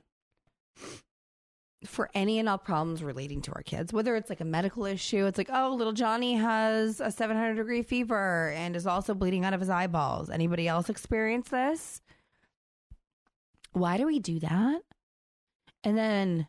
for 1.84 2.10
any 2.14 2.40
and 2.40 2.48
all 2.48 2.58
problems 2.58 3.04
relating 3.04 3.42
to 3.42 3.52
our 3.52 3.62
kids, 3.62 3.92
whether 3.92 4.16
it's 4.16 4.30
like 4.30 4.40
a 4.40 4.46
medical 4.46 4.86
issue, 4.86 5.26
it's 5.26 5.38
like, 5.38 5.50
oh, 5.52 5.76
little 5.76 5.92
Johnny 5.92 6.36
has 6.36 7.02
a 7.02 7.12
700 7.12 7.56
degree 7.56 7.84
fever 7.84 8.54
and 8.56 8.74
is 8.74 8.88
also 8.88 9.14
bleeding 9.14 9.44
out 9.44 9.54
of 9.54 9.60
his 9.60 9.70
eyeballs. 9.70 10.30
Anybody 10.30 10.66
else 10.66 10.88
experience 10.88 11.50
this? 11.50 12.02
Why 13.74 13.98
do 13.98 14.06
we 14.06 14.20
do 14.20 14.40
that? 14.40 14.82
And 15.84 15.98
then 15.98 16.48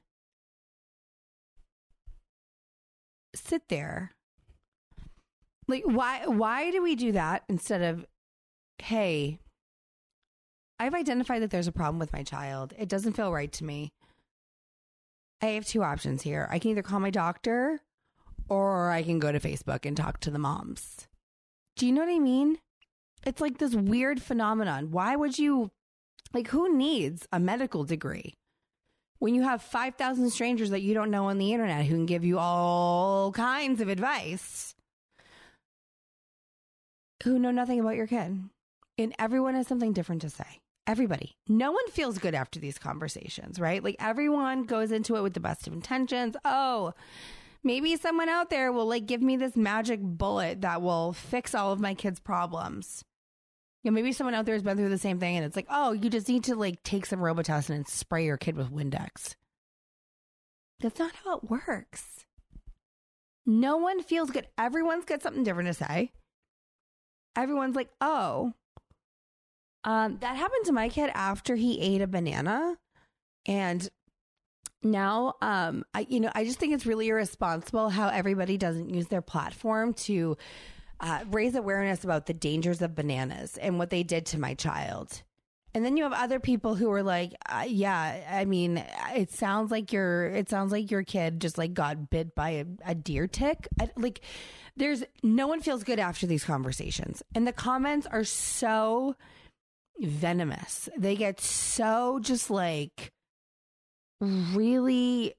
sit 3.35 3.63
there. 3.69 4.13
Like 5.67 5.83
why 5.85 6.27
why 6.27 6.71
do 6.71 6.81
we 6.81 6.95
do 6.95 7.11
that 7.11 7.43
instead 7.49 7.83
of 7.83 8.07
hey, 8.83 9.39
I've 10.79 10.95
identified 10.95 11.43
that 11.43 11.51
there's 11.51 11.69
a 11.69 11.73
problem 11.73 11.99
with 11.99 12.13
my 12.13 12.23
child. 12.23 12.73
It 12.79 12.89
doesn't 12.89 13.13
feel 13.13 13.33
right 13.33 13.53
to 13.53 13.65
me. 13.65 13.93
I 15.43 15.47
have 15.47 15.67
two 15.67 15.83
options 15.83 16.23
here. 16.23 16.49
I 16.51 16.59
can 16.59 16.71
either 16.71 16.83
call 16.83 17.01
my 17.01 17.11
doctor 17.11 17.81
or 18.49 18.91
I 18.91 19.03
can 19.03 19.19
go 19.19 19.33
to 19.33 19.41
Facebook 19.41 19.87
and 19.87 19.97
talk 19.97 20.21
to 20.21 20.31
the 20.31 20.39
moms. 20.39 21.09
Do 21.77 21.87
you 21.87 21.93
know 21.93 22.03
what 22.03 22.15
I 22.15 22.19
mean? 22.19 22.59
It's 23.25 23.41
like 23.41 23.59
this 23.59 23.75
weird 23.75 24.23
phenomenon. 24.23 24.91
Why 24.91 25.17
would 25.17 25.39
you, 25.39 25.71
like, 26.33 26.49
who 26.49 26.75
needs 26.75 27.29
a 27.33 27.39
medical 27.39 27.85
degree 27.85 28.35
when 29.19 29.35
you 29.35 29.43
have 29.43 29.63
5,000 29.63 30.31
strangers 30.31 30.71
that 30.71 30.83
you 30.83 30.95
don't 30.95 31.11
know 31.11 31.27
on 31.27 31.39
the 31.39 31.53
internet 31.53 31.85
who 31.85 31.95
can 31.95 32.07
give 32.07 32.25
you 32.25 32.39
all 32.39 33.33
kinds 33.33 33.81
of 33.81 33.89
advice 33.89 34.75
who 37.23 37.39
know 37.39 37.51
nothing 37.51 37.81
about 37.81 37.97
your 37.97 38.07
kid? 38.07 38.41
And 39.01 39.15
everyone 39.19 39.55
has 39.55 39.67
something 39.67 39.93
different 39.93 40.23
to 40.23 40.31
say 40.31 40.61
everybody. 40.87 41.37
No 41.49 41.73
one 41.73 41.89
feels 41.91 42.19
good 42.19 42.35
after 42.35 42.59
these 42.59 42.79
conversations, 42.79 43.61
right? 43.61 43.83
Like 43.83 43.97
everyone 43.99 44.65
goes 44.65 44.91
into 44.93 45.17
it 45.17 45.23
with 45.23 45.35
the 45.35 45.41
best 45.41 45.67
of 45.67 45.73
intentions. 45.73 46.37
Oh, 46.45 46.93
maybe 47.63 47.97
someone 47.97 48.29
out 48.29 48.51
there 48.51 48.73
will 48.73 48.87
like 48.87 49.07
give 49.07 49.23
me 49.23 49.37
this 49.37 49.57
magic 49.57 50.01
bullet 50.03 50.63
that 50.63 50.83
will 50.83 51.13
fix 51.13 51.55
all 51.55 51.73
of 51.73 51.81
my 51.81 51.95
kids' 51.95 52.21
problems. 52.21 53.05
You 53.83 53.91
know, 53.91 53.95
maybe 53.95 54.13
someone 54.13 54.35
out 54.35 54.45
there 54.45 54.55
has 54.55 54.63
been 54.63 54.77
through 54.77 54.91
the 54.91 54.99
same 54.99 55.19
thing 55.19 55.37
and 55.37 55.47
it's 55.47 55.57
like, 55.57 55.69
oh, 55.71 55.93
you 55.93 56.11
just 56.11 56.29
need 56.29 56.45
to 56.45 56.55
like 56.55 56.83
take 56.83 57.07
some 57.07 57.21
Robitussin 57.21 57.77
and 57.77 57.89
spray 57.89 58.27
your 58.27 58.37
kid 58.37 58.57
with 58.57 58.71
Windex. 58.71 59.37
That's 60.81 60.99
not 60.99 61.13
how 61.25 61.39
it 61.39 61.49
works. 61.49 62.27
No 63.47 63.77
one 63.79 64.03
feels 64.03 64.31
good. 64.31 64.49
Everyone's 64.59 65.05
got 65.05 65.23
something 65.23 65.45
different 65.45 65.69
to 65.69 65.75
say. 65.75 66.13
Everyone's 67.37 67.77
like, 67.77 67.91
oh, 68.01 68.53
um, 69.85 70.19
that 70.21 70.37
happened 70.37 70.67
to 70.67 70.73
my 70.73 70.89
kid 70.89 71.11
after 71.15 71.57
he 71.57 71.81
ate 71.81 72.03
a 72.03 72.07
banana. 72.07 72.77
And 73.47 73.89
now, 74.83 75.35
um, 75.41 75.85
I, 75.95 76.07
you 76.09 76.21
know, 76.21 76.31
I 76.35 76.45
just 76.45 76.59
think 76.59 76.75
it's 76.75 76.87
really 76.87 77.09
irresponsible 77.09 77.91
how 77.91 78.09
everybody 78.09 78.57
doesn't 78.57 78.91
use 78.91 79.07
their 79.09 79.23
platform 79.23 79.95
to 79.95 80.37
uh, 81.01 81.21
raise 81.31 81.55
awareness 81.55 82.05
about 82.05 82.27
the 82.27 82.35
dangers 82.35 82.83
of 82.83 82.95
bananas 82.95 83.57
and 83.57 83.79
what 83.79 83.91
they 83.91 84.03
did 84.03 84.27
to 84.27 84.39
my 84.39 84.55
child. 84.55 85.23
And 85.73 85.85
then 85.85 85.97
you 85.97 86.03
have 86.03 86.13
other 86.13 86.41
people 86.41 86.75
who 86.75 86.91
are 86.91 87.03
like, 87.03 87.33
uh, 87.49 87.65
yeah, 87.67 88.25
I 88.29 88.45
mean, 88.45 88.85
it 89.15 89.31
sounds 89.31 89.71
like 89.71 89.93
your 89.93 90.27
it 90.27 90.49
sounds 90.49 90.73
like 90.73 90.91
your 90.91 91.05
kid 91.05 91.41
just 91.41 91.59
like 91.59 91.75
got 91.75 92.11
bit 92.11 92.35
by 92.35 92.51
a, 92.51 92.65
a 92.85 92.95
deer 92.95 93.29
tick. 93.29 93.69
I, 93.81 93.89
like, 93.97 94.21
there's 94.77 95.05
no 95.23 95.47
one 95.47 95.61
feels 95.61 95.85
good 95.85 96.01
after 96.01 96.27
these 96.27 96.43
conversations, 96.43 97.23
and 97.37 97.47
the 97.47 97.53
comments 97.53 98.09
are 98.11 98.25
so 98.25 99.15
venomous. 100.01 100.89
They 100.97 101.17
get 101.17 101.41
so 101.41 102.19
just 102.21 102.51
like 102.51 103.13
really 104.21 105.35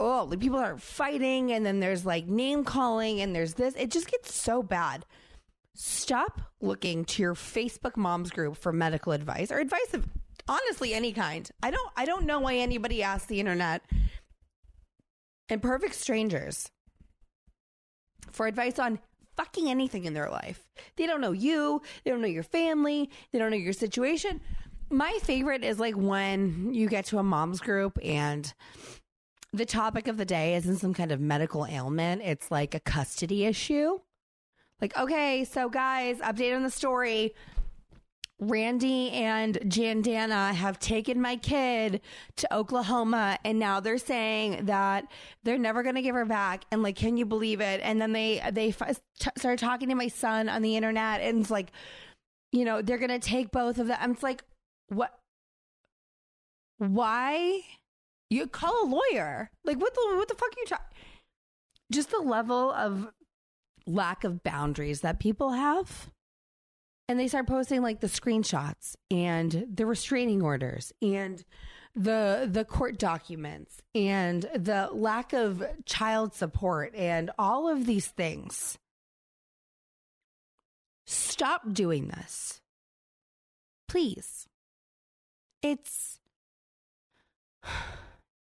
oh, 0.00 0.26
like 0.30 0.40
people 0.40 0.58
are 0.58 0.78
fighting 0.78 1.52
and 1.52 1.66
then 1.66 1.80
there's 1.80 2.06
like 2.06 2.26
name 2.26 2.64
calling 2.64 3.20
and 3.20 3.34
there's 3.34 3.54
this. 3.54 3.74
It 3.74 3.90
just 3.90 4.10
gets 4.10 4.34
so 4.34 4.62
bad. 4.62 5.04
Stop 5.74 6.40
looking 6.60 7.04
to 7.04 7.22
your 7.22 7.34
Facebook 7.34 7.96
moms 7.96 8.30
group 8.30 8.56
for 8.56 8.72
medical 8.72 9.12
advice 9.12 9.50
or 9.50 9.58
advice 9.58 9.94
of 9.94 10.06
honestly 10.48 10.94
any 10.94 11.12
kind. 11.12 11.48
I 11.62 11.70
don't 11.70 11.90
I 11.96 12.04
don't 12.04 12.26
know 12.26 12.40
why 12.40 12.56
anybody 12.56 13.02
asks 13.02 13.26
the 13.26 13.40
internet 13.40 13.82
and 15.48 15.62
perfect 15.62 15.94
strangers 15.94 16.70
for 18.30 18.46
advice 18.46 18.78
on 18.78 18.98
fucking 19.38 19.70
anything 19.70 20.04
in 20.04 20.14
their 20.14 20.28
life. 20.28 20.68
They 20.96 21.06
don't 21.06 21.20
know 21.20 21.32
you, 21.32 21.80
they 22.04 22.10
don't 22.10 22.20
know 22.20 22.26
your 22.26 22.42
family, 22.42 23.08
they 23.32 23.38
don't 23.38 23.52
know 23.52 23.56
your 23.56 23.72
situation. 23.72 24.40
My 24.90 25.16
favorite 25.22 25.64
is 25.64 25.78
like 25.78 25.94
when 25.94 26.74
you 26.74 26.88
get 26.88 27.06
to 27.06 27.18
a 27.18 27.22
mom's 27.22 27.60
group 27.60 27.98
and 28.02 28.52
the 29.52 29.64
topic 29.64 30.08
of 30.08 30.16
the 30.16 30.24
day 30.24 30.56
isn't 30.56 30.78
some 30.78 30.92
kind 30.92 31.12
of 31.12 31.20
medical 31.20 31.64
ailment, 31.64 32.22
it's 32.22 32.50
like 32.50 32.74
a 32.74 32.80
custody 32.80 33.44
issue. 33.44 34.00
Like, 34.80 34.96
okay, 34.98 35.44
so 35.44 35.68
guys, 35.68 36.18
update 36.18 36.54
on 36.54 36.64
the 36.64 36.70
story. 36.70 37.32
Randy 38.40 39.10
and 39.10 39.56
Jandana 39.64 40.54
have 40.54 40.78
taken 40.78 41.20
my 41.20 41.36
kid 41.36 42.00
to 42.36 42.54
Oklahoma 42.54 43.38
and 43.44 43.58
now 43.58 43.80
they're 43.80 43.98
saying 43.98 44.66
that 44.66 45.06
they're 45.42 45.58
never 45.58 45.82
going 45.82 45.96
to 45.96 46.02
give 46.02 46.14
her 46.14 46.24
back 46.24 46.64
and 46.70 46.82
like 46.82 46.96
can 46.96 47.16
you 47.16 47.26
believe 47.26 47.60
it? 47.60 47.80
And 47.82 48.00
then 48.00 48.12
they 48.12 48.40
they 48.52 48.68
f- 48.68 49.00
t- 49.18 49.30
started 49.36 49.58
talking 49.58 49.88
to 49.88 49.94
my 49.94 50.08
son 50.08 50.48
on 50.48 50.62
the 50.62 50.76
internet 50.76 51.20
and 51.20 51.40
it's 51.40 51.50
like 51.50 51.72
you 52.52 52.64
know 52.64 52.80
they're 52.80 52.98
going 52.98 53.10
to 53.10 53.18
take 53.18 53.50
both 53.50 53.78
of 53.78 53.88
them 53.88 53.98
I'm 54.00 54.16
like 54.22 54.44
what 54.88 55.18
why? 56.78 57.60
You 58.30 58.46
call 58.46 58.84
a 58.84 58.86
lawyer? 58.86 59.50
Like 59.64 59.80
what 59.80 59.94
the 59.94 60.16
what 60.16 60.28
the 60.28 60.34
fuck 60.34 60.50
are 60.50 60.60
you 60.60 60.66
talking 60.66 60.86
just 61.90 62.10
the 62.10 62.18
level 62.18 62.72
of 62.72 63.08
lack 63.86 64.24
of 64.24 64.42
boundaries 64.42 65.00
that 65.00 65.18
people 65.18 65.52
have 65.52 66.10
and 67.08 67.18
they 67.18 67.26
start 67.26 67.46
posting 67.46 67.82
like 67.82 68.00
the 68.00 68.06
screenshots 68.06 68.94
and 69.10 69.66
the 69.72 69.86
restraining 69.86 70.42
orders 70.42 70.92
and 71.00 71.44
the 71.96 72.48
the 72.50 72.64
court 72.64 72.98
documents 72.98 73.80
and 73.94 74.42
the 74.54 74.88
lack 74.92 75.32
of 75.32 75.64
child 75.86 76.34
support 76.34 76.94
and 76.94 77.30
all 77.38 77.68
of 77.68 77.86
these 77.86 78.06
things. 78.06 78.78
Stop 81.06 81.72
doing 81.72 82.08
this. 82.08 82.60
Please. 83.88 84.46
It's 85.62 86.20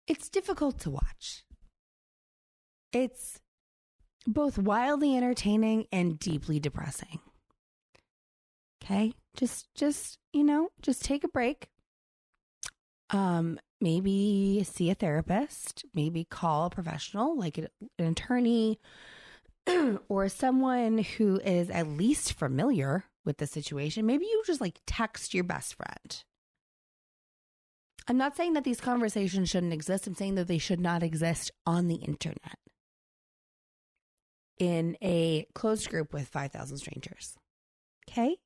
it's 0.07 0.29
difficult 0.29 0.79
to 0.79 0.89
watch. 0.89 1.45
It's 2.91 3.39
both 4.25 4.57
wildly 4.57 5.15
entertaining 5.15 5.85
and 5.91 6.17
deeply 6.19 6.59
depressing 6.59 7.19
Okay. 8.89 9.13
Just, 9.35 9.67
just, 9.75 10.17
you 10.31 10.43
know, 10.43 10.69
just 10.81 11.03
take 11.03 11.25
a 11.25 11.27
break. 11.27 11.67
Um, 13.09 13.59
maybe 13.81 14.65
see 14.69 14.89
a 14.89 14.95
therapist, 14.95 15.85
maybe 15.93 16.23
call 16.23 16.65
a 16.65 16.69
professional 16.69 17.37
like 17.37 17.57
an 17.57 17.67
attorney 17.99 18.79
or 20.09 20.29
someone 20.29 20.99
who 20.99 21.39
is 21.39 21.69
at 21.69 21.87
least 21.87 22.33
familiar 22.33 23.03
with 23.25 23.37
the 23.37 23.47
situation. 23.47 24.05
Maybe 24.05 24.25
you 24.25 24.41
just 24.45 24.61
like 24.61 24.79
text 24.87 25.33
your 25.33 25.43
best 25.43 25.75
friend. 25.75 26.23
I'm 28.07 28.17
not 28.17 28.37
saying 28.37 28.53
that 28.53 28.63
these 28.63 28.79
conversations 28.79 29.49
shouldn't 29.49 29.73
exist. 29.73 30.07
I'm 30.07 30.15
saying 30.15 30.35
that 30.35 30.47
they 30.47 30.59
should 30.59 30.79
not 30.79 31.03
exist 31.03 31.51
on 31.65 31.87
the 31.87 31.95
internet 31.95 32.57
in 34.57 34.95
a 35.01 35.45
closed 35.53 35.89
group 35.89 36.13
with 36.13 36.29
5,000 36.29 36.77
strangers. 36.77 37.35
Okay? 38.09 38.37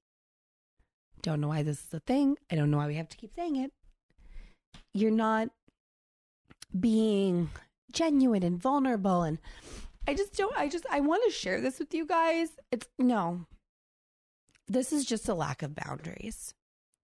Don't 1.21 1.41
know 1.41 1.49
why 1.49 1.63
this 1.63 1.79
is 1.79 1.93
a 1.93 1.99
thing. 1.99 2.37
I 2.51 2.55
don't 2.55 2.71
know 2.71 2.77
why 2.77 2.87
we 2.87 2.95
have 2.95 3.09
to 3.09 3.17
keep 3.17 3.31
saying 3.35 3.55
it. 3.55 3.71
You're 4.93 5.11
not 5.11 5.49
being 6.77 7.49
genuine 7.91 8.43
and 8.43 8.61
vulnerable 8.61 9.23
and 9.23 9.37
I 10.07 10.13
just 10.15 10.35
don't, 10.35 10.55
I 10.57 10.67
just, 10.67 10.85
I 10.89 10.99
want 10.99 11.23
to 11.25 11.31
share 11.31 11.61
this 11.61 11.77
with 11.77 11.93
you 11.93 12.07
guys. 12.07 12.49
It's 12.71 12.87
no, 12.97 13.45
this 14.67 14.91
is 14.91 15.05
just 15.05 15.29
a 15.29 15.33
lack 15.33 15.61
of 15.61 15.75
boundaries. 15.75 16.53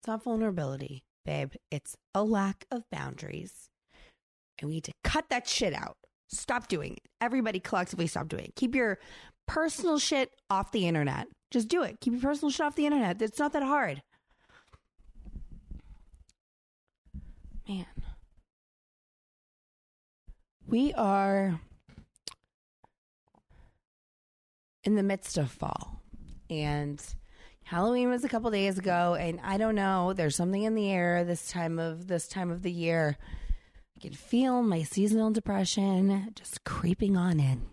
It's 0.00 0.08
not 0.08 0.24
vulnerability, 0.24 1.04
babe. 1.24 1.52
It's 1.70 1.96
a 2.14 2.22
lack 2.22 2.66
of 2.70 2.82
boundaries. 2.90 3.68
And 4.58 4.68
we 4.68 4.74
need 4.74 4.84
to 4.84 4.92
cut 5.04 5.30
that 5.30 5.48
shit 5.48 5.72
out. 5.72 5.96
Stop 6.28 6.68
doing 6.68 6.94
it. 6.94 7.02
Everybody 7.20 7.60
collectively 7.60 8.06
stop 8.06 8.28
doing 8.28 8.46
it. 8.46 8.56
Keep 8.56 8.74
your 8.74 8.98
personal 9.46 9.98
shit 9.98 10.30
off 10.48 10.72
the 10.72 10.86
internet. 10.86 11.26
Just 11.50 11.68
do 11.68 11.82
it. 11.82 12.00
Keep 12.00 12.14
your 12.14 12.22
personal 12.22 12.50
shit 12.50 12.64
off 12.64 12.76
the 12.76 12.86
internet. 12.86 13.20
It's 13.20 13.38
not 13.38 13.52
that 13.52 13.62
hard. 13.62 14.02
Man. 17.68 17.86
We 20.66 20.92
are 20.94 21.60
in 24.84 24.96
the 24.96 25.02
midst 25.02 25.36
of 25.36 25.50
fall. 25.50 26.02
And 26.48 27.02
Halloween 27.64 28.08
was 28.08 28.24
a 28.24 28.28
couple 28.28 28.50
days 28.50 28.78
ago 28.78 29.16
and 29.18 29.40
I 29.42 29.56
don't 29.56 29.74
know, 29.74 30.12
there's 30.12 30.36
something 30.36 30.62
in 30.62 30.74
the 30.74 30.90
air 30.90 31.24
this 31.24 31.48
time 31.48 31.78
of 31.78 32.08
this 32.08 32.28
time 32.28 32.50
of 32.50 32.62
the 32.62 32.72
year. 32.72 33.16
I 33.96 34.00
can 34.00 34.12
feel 34.12 34.62
my 34.62 34.82
seasonal 34.82 35.30
depression 35.30 36.30
just 36.34 36.64
creeping 36.64 37.16
on 37.16 37.38
in. 37.38 37.71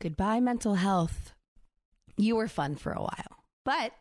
Goodbye 0.00 0.40
mental 0.40 0.76
health. 0.76 1.34
You 2.16 2.36
were 2.36 2.48
fun 2.48 2.76
for 2.76 2.92
a 2.92 3.00
while. 3.00 3.44
But 3.64 3.92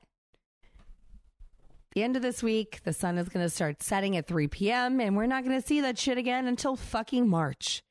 the 1.91 2.03
end 2.03 2.15
of 2.15 2.21
this 2.21 2.41
week, 2.41 2.81
the 2.83 2.93
sun 2.93 3.17
is 3.17 3.27
going 3.27 3.45
to 3.45 3.49
start 3.49 3.83
setting 3.83 4.15
at 4.15 4.27
3 4.27 4.47
p.m., 4.47 5.01
and 5.01 5.17
we're 5.17 5.25
not 5.25 5.43
going 5.43 5.59
to 5.59 5.67
see 5.67 5.81
that 5.81 5.97
shit 5.97 6.17
again 6.17 6.47
until 6.47 6.75
fucking 6.75 7.27
March. 7.27 7.83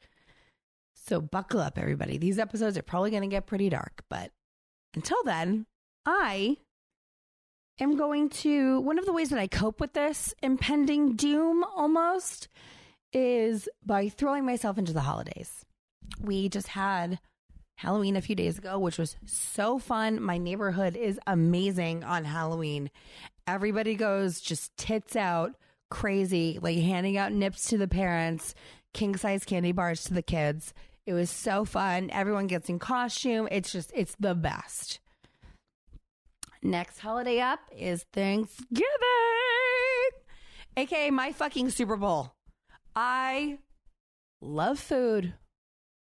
So 0.94 1.20
buckle 1.20 1.60
up, 1.60 1.78
everybody. 1.78 2.16
These 2.16 2.38
episodes 2.38 2.78
are 2.78 2.82
probably 2.82 3.10
going 3.10 3.22
to 3.22 3.28
get 3.28 3.46
pretty 3.46 3.68
dark, 3.68 4.02
but 4.08 4.30
until 4.94 5.22
then, 5.24 5.66
I 6.06 6.56
am 7.78 7.96
going 7.96 8.30
to. 8.30 8.80
One 8.80 8.98
of 8.98 9.04
the 9.04 9.12
ways 9.12 9.30
that 9.30 9.38
I 9.38 9.48
cope 9.48 9.80
with 9.80 9.92
this 9.92 10.34
impending 10.42 11.14
doom 11.14 11.62
almost 11.76 12.48
is 13.12 13.68
by 13.84 14.08
throwing 14.08 14.46
myself 14.46 14.78
into 14.78 14.92
the 14.92 15.00
holidays. 15.00 15.64
We 16.20 16.48
just 16.48 16.68
had 16.68 17.18
Halloween 17.78 18.16
a 18.16 18.20
few 18.20 18.34
days 18.34 18.58
ago, 18.58 18.76
which 18.76 18.98
was 18.98 19.14
so 19.24 19.78
fun. 19.78 20.20
My 20.20 20.36
neighborhood 20.36 20.96
is 20.96 21.20
amazing 21.28 22.02
on 22.02 22.24
Halloween. 22.24 22.90
Everybody 23.46 23.94
goes 23.94 24.40
just 24.40 24.76
tits 24.76 25.14
out, 25.14 25.52
crazy, 25.88 26.58
like 26.60 26.76
handing 26.76 27.16
out 27.16 27.30
nips 27.30 27.68
to 27.68 27.78
the 27.78 27.86
parents, 27.86 28.52
king 28.94 29.14
size 29.16 29.44
candy 29.44 29.70
bars 29.70 30.02
to 30.04 30.14
the 30.14 30.22
kids. 30.22 30.74
It 31.06 31.12
was 31.12 31.30
so 31.30 31.64
fun. 31.64 32.10
Everyone 32.10 32.48
gets 32.48 32.68
in 32.68 32.80
costume. 32.80 33.46
It's 33.52 33.70
just, 33.70 33.92
it's 33.94 34.16
the 34.18 34.34
best. 34.34 34.98
Next 36.60 36.98
holiday 36.98 37.38
up 37.38 37.60
is 37.76 38.04
Thanksgiving, 38.12 38.88
aka 40.76 41.10
my 41.10 41.30
fucking 41.30 41.70
Super 41.70 41.96
Bowl. 41.96 42.34
I 42.96 43.58
love 44.40 44.80
food. 44.80 45.34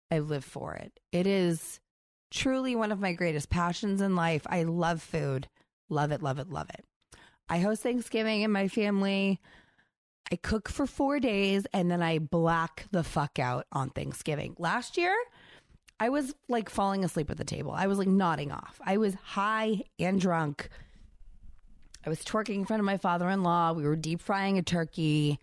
I 0.09 0.19
live 0.19 0.45
for 0.45 0.73
it. 0.75 0.99
It 1.11 1.27
is 1.27 1.79
truly 2.31 2.75
one 2.75 2.91
of 2.91 2.99
my 2.99 3.13
greatest 3.13 3.49
passions 3.49 4.01
in 4.01 4.15
life. 4.15 4.43
I 4.47 4.63
love 4.63 5.01
food. 5.01 5.47
Love 5.89 6.11
it, 6.11 6.21
love 6.21 6.39
it, 6.39 6.49
love 6.49 6.69
it. 6.69 6.85
I 7.49 7.59
host 7.59 7.83
Thanksgiving 7.83 8.41
in 8.41 8.51
my 8.51 8.67
family. 8.67 9.39
I 10.31 10.35
cook 10.35 10.67
for 10.67 10.85
four 10.85 11.19
days 11.19 11.65
and 11.73 11.89
then 11.89 12.01
I 12.01 12.19
black 12.19 12.85
the 12.91 13.03
fuck 13.03 13.39
out 13.39 13.65
on 13.71 13.89
Thanksgiving. 13.89 14.55
Last 14.59 14.97
year, 14.97 15.15
I 15.99 16.09
was 16.09 16.35
like 16.49 16.69
falling 16.69 17.05
asleep 17.05 17.31
at 17.31 17.37
the 17.37 17.45
table. 17.45 17.71
I 17.71 17.87
was 17.87 17.97
like 17.97 18.09
nodding 18.09 18.51
off. 18.51 18.79
I 18.85 18.97
was 18.97 19.15
high 19.15 19.83
and 19.97 20.19
drunk. 20.19 20.69
I 22.05 22.09
was 22.09 22.19
twerking 22.19 22.55
in 22.55 22.65
front 22.65 22.81
of 22.81 22.85
my 22.85 22.97
father 22.97 23.29
in 23.29 23.43
law. 23.43 23.73
We 23.73 23.83
were 23.83 23.95
deep 23.95 24.21
frying 24.21 24.57
a 24.57 24.61
turkey. 24.61 25.39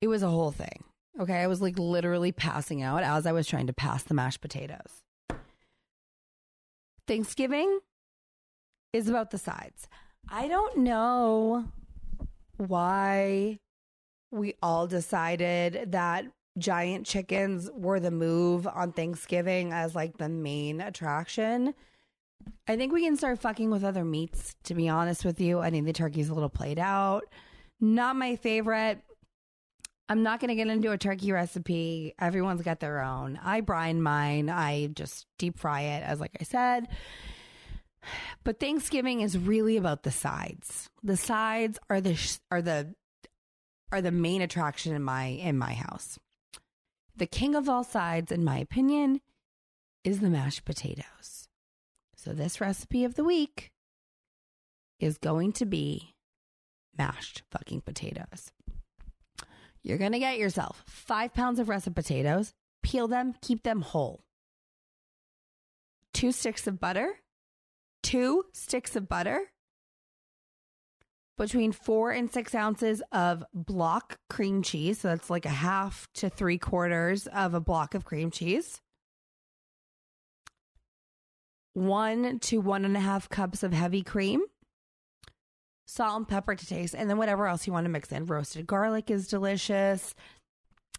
It 0.00 0.08
was 0.08 0.22
a 0.22 0.28
whole 0.28 0.50
thing. 0.50 0.84
Okay. 1.20 1.36
I 1.36 1.46
was 1.46 1.62
like 1.62 1.78
literally 1.78 2.32
passing 2.32 2.82
out 2.82 3.02
as 3.02 3.26
I 3.26 3.32
was 3.32 3.46
trying 3.46 3.66
to 3.68 3.72
pass 3.72 4.02
the 4.02 4.14
mashed 4.14 4.40
potatoes. 4.40 5.02
Thanksgiving 7.06 7.80
is 8.92 9.08
about 9.08 9.30
the 9.30 9.38
sides. 9.38 9.88
I 10.28 10.48
don't 10.48 10.78
know 10.78 11.66
why 12.56 13.60
we 14.32 14.54
all 14.62 14.86
decided 14.86 15.92
that 15.92 16.26
giant 16.58 17.06
chickens 17.06 17.70
were 17.72 18.00
the 18.00 18.10
move 18.10 18.66
on 18.66 18.92
Thanksgiving 18.92 19.72
as 19.72 19.94
like 19.94 20.16
the 20.16 20.28
main 20.28 20.80
attraction. 20.80 21.74
I 22.66 22.76
think 22.76 22.92
we 22.92 23.02
can 23.02 23.16
start 23.16 23.38
fucking 23.38 23.70
with 23.70 23.84
other 23.84 24.04
meats, 24.04 24.56
to 24.64 24.74
be 24.74 24.88
honest 24.88 25.24
with 25.24 25.40
you. 25.40 25.60
I 25.60 25.70
think 25.70 25.86
the 25.86 25.92
turkey's 25.92 26.28
a 26.28 26.34
little 26.34 26.48
played 26.48 26.78
out. 26.78 27.24
Not 27.80 28.16
my 28.16 28.36
favorite. 28.36 29.00
I'm 30.08 30.22
not 30.22 30.40
going 30.40 30.48
to 30.48 30.54
get 30.54 30.68
into 30.68 30.92
a 30.92 30.98
turkey 30.98 31.32
recipe. 31.32 32.14
Everyone's 32.18 32.62
got 32.62 32.80
their 32.80 33.02
own. 33.02 33.40
I 33.42 33.60
brine 33.60 34.00
mine. 34.02 34.48
I 34.48 34.86
just 34.88 35.26
deep 35.38 35.58
fry 35.58 35.82
it, 35.82 36.04
as 36.04 36.20
like 36.20 36.36
I 36.40 36.44
said. 36.44 36.86
But 38.44 38.60
Thanksgiving 38.60 39.20
is 39.20 39.36
really 39.36 39.76
about 39.76 40.04
the 40.04 40.12
sides. 40.12 40.88
The 41.02 41.16
sides 41.16 41.78
are 41.90 42.00
the 42.00 42.16
are 42.50 42.62
the 42.62 42.94
are 43.90 44.00
the 44.00 44.12
main 44.12 44.42
attraction 44.42 44.94
in 44.94 45.02
my 45.02 45.24
in 45.24 45.58
my 45.58 45.74
house. 45.74 46.18
The 47.16 47.26
king 47.26 47.54
of 47.54 47.68
all 47.68 47.82
sides, 47.82 48.30
in 48.30 48.44
my 48.44 48.58
opinion, 48.58 49.20
is 50.04 50.20
the 50.20 50.30
mashed 50.30 50.64
potatoes. 50.64 51.48
So 52.14 52.32
this 52.32 52.60
recipe 52.60 53.04
of 53.04 53.14
the 53.14 53.24
week 53.24 53.72
is 55.00 55.18
going 55.18 55.52
to 55.54 55.66
be 55.66 56.14
mashed 56.96 57.42
fucking 57.50 57.80
potatoes. 57.82 58.52
You're 59.86 59.98
gonna 59.98 60.18
get 60.18 60.38
yourself 60.38 60.82
five 60.88 61.32
pounds 61.32 61.60
of 61.60 61.68
russet 61.68 61.94
potatoes, 61.94 62.52
peel 62.82 63.06
them, 63.06 63.34
keep 63.40 63.62
them 63.62 63.82
whole. 63.82 64.24
Two 66.12 66.32
sticks 66.32 66.66
of 66.66 66.80
butter, 66.80 67.20
two 68.02 68.46
sticks 68.52 68.96
of 68.96 69.08
butter, 69.08 69.52
between 71.38 71.70
four 71.70 72.10
and 72.10 72.28
six 72.32 72.52
ounces 72.52 73.00
of 73.12 73.44
block 73.54 74.18
cream 74.28 74.60
cheese. 74.60 74.98
So 74.98 75.08
that's 75.08 75.30
like 75.30 75.46
a 75.46 75.50
half 75.50 76.08
to 76.14 76.28
three 76.30 76.58
quarters 76.58 77.28
of 77.28 77.54
a 77.54 77.60
block 77.60 77.94
of 77.94 78.04
cream 78.04 78.32
cheese. 78.32 78.80
One 81.74 82.40
to 82.40 82.60
one 82.60 82.84
and 82.84 82.96
a 82.96 83.00
half 83.00 83.28
cups 83.28 83.62
of 83.62 83.72
heavy 83.72 84.02
cream. 84.02 84.42
Salt 85.86 86.16
and 86.16 86.28
pepper 86.28 86.54
to 86.54 86.66
taste, 86.66 86.94
and 86.94 87.08
then 87.08 87.16
whatever 87.16 87.46
else 87.46 87.66
you 87.66 87.72
want 87.72 87.84
to 87.84 87.90
mix 87.90 88.10
in. 88.10 88.26
Roasted 88.26 88.66
garlic 88.66 89.10
is 89.10 89.28
delicious. 89.28 90.14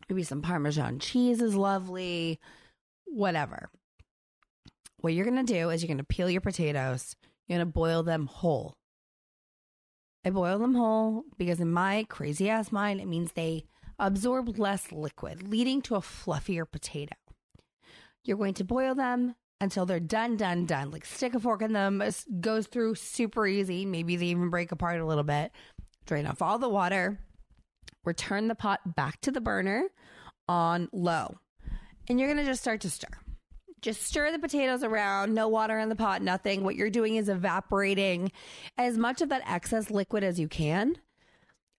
Maybe 0.10 0.24
some 0.24 0.42
Parmesan 0.42 1.00
cheese 1.00 1.42
is 1.42 1.56
lovely. 1.56 2.40
Whatever. 3.06 3.70
What 5.00 5.14
you're 5.14 5.26
going 5.26 5.46
to 5.46 5.54
do 5.54 5.70
is 5.70 5.82
you're 5.82 5.88
going 5.88 5.98
to 5.98 6.04
peel 6.04 6.30
your 6.30 6.42
potatoes. 6.42 7.16
You're 7.48 7.58
going 7.58 7.68
to 7.68 7.72
boil 7.72 8.04
them 8.04 8.28
whole. 8.28 8.74
I 10.26 10.30
boil 10.30 10.60
them 10.60 10.74
whole 10.74 11.24
because 11.38 11.60
in 11.60 11.72
my 11.72 12.06
crazy 12.10 12.50
ass 12.50 12.72
mind, 12.72 13.00
it 13.00 13.08
means 13.08 13.32
they 13.32 13.66
absorb 14.00 14.58
less 14.58 14.92
liquid, 14.92 15.48
leading 15.48 15.82
to 15.84 15.96
a 15.96 16.02
fluffier 16.02 16.70
potato. 16.70 17.16
You're 18.24 18.38
going 18.38 18.54
to 18.56 18.64
boil 18.64 18.96
them 18.96 19.36
until 19.60 19.86
they're 19.86 20.00
done, 20.00 20.38
done, 20.38 20.66
done. 20.66 20.92
Like 20.92 21.06
stick 21.06 21.34
a 21.34 21.40
fork 21.40 21.62
in 21.62 21.74
them, 21.74 22.04
goes 22.40 22.68
through 22.68 22.96
super 22.96 23.48
easy. 23.48 23.86
Maybe 23.86 24.16
they 24.16 24.28
even 24.28 24.50
break 24.50 24.72
apart 24.72 25.00
a 25.00 25.06
little 25.06 25.24
bit. 25.24 25.52
Drain 26.06 26.26
off 26.26 26.42
all 26.42 26.58
the 26.60 26.70
water, 26.70 27.20
return 28.06 28.48
the 28.48 28.56
pot 28.56 28.96
back 28.96 29.20
to 29.22 29.32
the 29.32 29.42
burner 29.42 29.90
on 30.48 30.88
low. 30.94 31.40
And 32.08 32.20
you're 32.20 32.30
going 32.30 32.44
to 32.44 32.50
just 32.50 32.62
start 32.62 32.82
to 32.82 32.90
stir. 32.90 33.10
Just 33.82 34.04
stir 34.04 34.32
the 34.32 34.40
potatoes 34.40 34.84
around, 34.84 35.34
no 35.34 35.50
water 35.50 35.78
in 35.78 35.90
the 35.90 35.96
pot, 35.96 36.22
nothing. 36.22 36.64
What 36.64 36.76
you're 36.76 36.90
doing 36.90 37.18
is 37.18 37.30
evaporating 37.30 38.32
as 38.78 38.98
much 38.98 39.22
of 39.22 39.30
that 39.30 39.44
excess 39.46 39.92
liquid 39.92 40.24
as 40.24 40.40
you 40.40 40.48
can. 40.48 40.96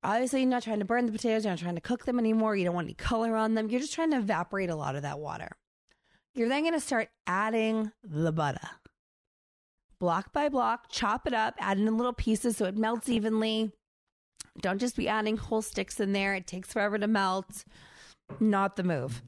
Obviously, 0.05 0.40
you're 0.40 0.48
not 0.48 0.62
trying 0.62 0.78
to 0.78 0.84
burn 0.84 1.07
the 1.07 1.12
potatoes, 1.12 1.44
you're 1.44 1.53
not 1.53 1.59
trying 1.59 1.74
to 1.74 1.80
cook 1.80 2.05
them 2.05 2.20
anymore. 2.20 2.55
You 2.55 2.64
don't 2.64 2.74
want 2.74 2.86
any 2.86 2.94
color 2.94 3.34
on 3.34 3.55
them. 3.55 3.68
You're 3.68 3.80
just 3.80 3.94
trying 3.94 4.12
to 4.12 4.18
evaporate 4.18 4.70
a 4.70 4.76
lot 4.76 4.94
of 4.94 5.03
that 5.03 5.18
water. 5.18 5.57
You're 6.39 6.49
then 6.49 6.62
going 6.62 6.74
to 6.74 6.80
start 6.80 7.09
adding 7.26 7.91
the 8.05 8.30
butter. 8.30 8.70
Block 9.99 10.32
by 10.32 10.49
block, 10.49 10.84
chop 10.89 11.26
it 11.26 11.34
up, 11.34 11.57
add 11.59 11.78
in 11.78 11.97
little 11.97 12.12
pieces 12.12 12.57
so 12.57 12.66
it 12.66 12.76
melts 12.76 13.09
evenly. 13.09 13.72
Don't 14.61 14.78
just 14.78 14.95
be 14.95 15.09
adding 15.09 15.36
whole 15.36 15.62
sticks 15.62 15.99
in 15.99 16.12
there. 16.12 16.36
It 16.36 16.47
takes 16.47 16.72
forever 16.72 16.97
to 16.97 17.09
melt. 17.09 17.64
Not 18.39 18.76
the 18.76 18.84
move. 18.84 19.20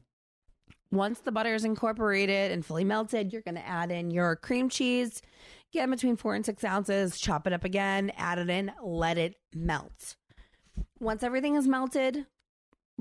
Once 0.89 1.19
the 1.19 1.33
butter 1.33 1.53
is 1.53 1.65
incorporated 1.65 2.49
and 2.49 2.65
fully 2.65 2.85
melted, 2.85 3.33
you're 3.33 3.41
going 3.41 3.55
to 3.55 3.67
add 3.67 3.91
in 3.91 4.11
your 4.11 4.37
cream 4.37 4.69
cheese. 4.69 5.21
Get 5.73 5.83
in 5.83 5.91
between 5.91 6.15
four 6.15 6.33
and 6.33 6.45
six 6.45 6.63
ounces, 6.63 7.19
chop 7.19 7.45
it 7.45 7.51
up 7.51 7.65
again, 7.65 8.13
add 8.15 8.39
it 8.39 8.49
in, 8.49 8.71
let 8.81 9.17
it 9.17 9.35
melt. 9.53 10.15
Once 11.01 11.23
everything 11.23 11.55
is 11.55 11.67
melted 11.67 12.25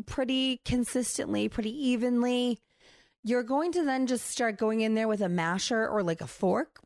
pretty 0.06 0.60
consistently, 0.64 1.48
pretty 1.48 1.70
evenly, 1.88 2.58
you're 3.22 3.42
going 3.42 3.72
to 3.72 3.84
then 3.84 4.06
just 4.06 4.26
start 4.26 4.58
going 4.58 4.80
in 4.80 4.94
there 4.94 5.08
with 5.08 5.20
a 5.20 5.28
masher 5.28 5.86
or 5.86 6.02
like 6.02 6.20
a 6.20 6.26
fork 6.26 6.80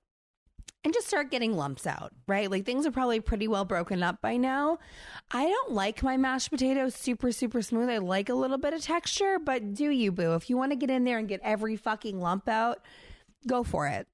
and 0.85 0.93
just 0.93 1.07
start 1.07 1.31
getting 1.31 1.57
lumps 1.57 1.87
out, 1.87 2.13
right? 2.29 2.51
Like 2.51 2.67
things 2.67 2.87
are 2.87 2.91
probably 2.91 3.21
pretty 3.21 3.49
well 3.49 3.65
broken 3.65 4.03
up 4.03 4.21
by 4.21 4.37
now. 4.37 4.79
I 5.31 5.47
don't 5.47 5.73
like 5.73 6.03
my 6.03 6.17
mashed 6.17 6.51
potatoes 6.51 6.95
super, 6.95 7.33
super 7.33 7.63
smooth. 7.63 7.89
I 7.89 7.99
like 7.99 8.29
a 8.29 8.35
little 8.35 8.59
bit 8.59 8.75
of 8.75 8.83
texture, 8.83 9.39
but 9.39 9.75
do 9.75 9.91
you, 9.91 10.13
boo? 10.13 10.35
If 10.35 10.51
you 10.51 10.57
want 10.57 10.73
to 10.73 10.77
get 10.77 10.91
in 10.91 11.05
there 11.05 11.19
and 11.19 11.29
get 11.29 11.41
every 11.43 11.77
fucking 11.77 12.21
lump 12.21 12.49
out, 12.49 12.81
go 13.47 13.63
for 13.63 13.87
it. 13.87 14.07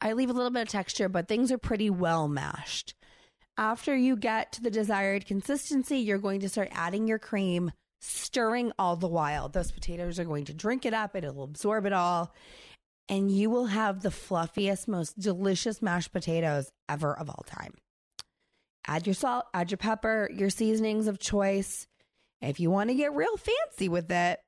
I 0.00 0.12
leave 0.12 0.30
a 0.30 0.34
little 0.34 0.50
bit 0.50 0.62
of 0.62 0.68
texture, 0.68 1.08
but 1.08 1.28
things 1.28 1.52
are 1.52 1.58
pretty 1.58 1.90
well 1.90 2.26
mashed. 2.26 2.94
After 3.56 3.96
you 3.96 4.16
get 4.16 4.50
to 4.52 4.62
the 4.62 4.70
desired 4.70 5.26
consistency, 5.26 5.98
you're 5.98 6.18
going 6.18 6.40
to 6.40 6.48
start 6.48 6.68
adding 6.72 7.06
your 7.06 7.20
cream, 7.20 7.70
stirring 8.04 8.72
all 8.78 8.96
the 8.96 9.08
while. 9.08 9.48
Those 9.48 9.72
potatoes 9.72 10.18
are 10.18 10.24
going 10.24 10.44
to 10.46 10.54
drink 10.54 10.84
it 10.84 10.94
up, 10.94 11.16
it'll 11.16 11.44
absorb 11.44 11.86
it 11.86 11.92
all 11.92 12.34
and 13.08 13.30
you 13.30 13.50
will 13.50 13.66
have 13.66 14.02
the 14.02 14.10
fluffiest, 14.10 14.88
most 14.88 15.18
delicious 15.18 15.82
mashed 15.82 16.12
potatoes 16.12 16.70
ever 16.88 17.16
of 17.16 17.28
all 17.28 17.44
time. 17.46 17.74
Add 18.86 19.06
your 19.06 19.14
salt, 19.14 19.46
add 19.52 19.70
your 19.70 19.78
pepper, 19.78 20.28
your 20.32 20.50
seasonings 20.50 21.06
of 21.06 21.18
choice. 21.18 21.86
If 22.40 22.60
you 22.60 22.70
want 22.70 22.90
to 22.90 22.94
get 22.94 23.14
real 23.14 23.36
fancy 23.36 23.88
with 23.88 24.10
it, 24.10 24.40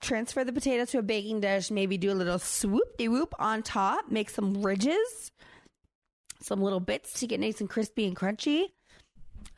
transfer 0.00 0.44
the 0.44 0.52
potatoes 0.52 0.90
to 0.90 0.98
a 0.98 1.02
baking 1.02 1.40
dish, 1.40 1.70
maybe 1.70 1.98
do 1.98 2.12
a 2.12 2.14
little 2.14 2.38
swoop 2.38 2.96
de 2.98 3.08
whoop 3.08 3.34
on 3.38 3.62
top, 3.62 4.10
make 4.10 4.30
some 4.30 4.62
ridges, 4.62 5.30
some 6.40 6.60
little 6.60 6.80
bits 6.80 7.20
to 7.20 7.26
get 7.26 7.40
nice 7.40 7.60
and 7.60 7.70
crispy 7.70 8.06
and 8.06 8.16
crunchy. 8.16 8.68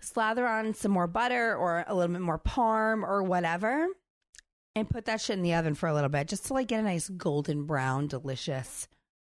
Slather 0.04 0.46
on 0.46 0.74
some 0.74 0.92
more 0.92 1.06
butter 1.06 1.56
or 1.56 1.84
a 1.86 1.94
little 1.94 2.12
bit 2.12 2.22
more 2.22 2.38
parm 2.38 3.02
or 3.02 3.22
whatever 3.22 3.88
and 4.76 4.90
put 4.90 5.04
that 5.06 5.20
shit 5.20 5.36
in 5.36 5.42
the 5.42 5.54
oven 5.54 5.74
for 5.74 5.88
a 5.88 5.94
little 5.94 6.08
bit 6.08 6.28
just 6.28 6.46
to 6.46 6.54
like 6.54 6.68
get 6.68 6.80
a 6.80 6.82
nice 6.82 7.08
golden 7.08 7.64
brown, 7.64 8.06
delicious 8.06 8.88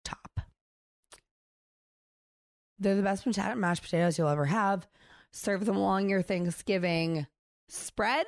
top. 0.03 0.39
They're 2.79 2.95
the 2.95 3.01
best 3.01 3.25
mashed 3.57 3.83
potatoes 3.83 4.17
you'll 4.17 4.27
ever 4.27 4.45
have. 4.45 4.87
Serve 5.31 5.65
them 5.65 5.75
along 5.75 6.09
your 6.09 6.21
Thanksgiving 6.21 7.27
spread. 7.67 8.25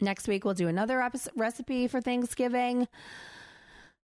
Next 0.00 0.26
week, 0.26 0.44
we'll 0.44 0.54
do 0.54 0.68
another 0.68 1.00
episode, 1.00 1.32
recipe 1.36 1.86
for 1.88 2.00
Thanksgiving. 2.00 2.88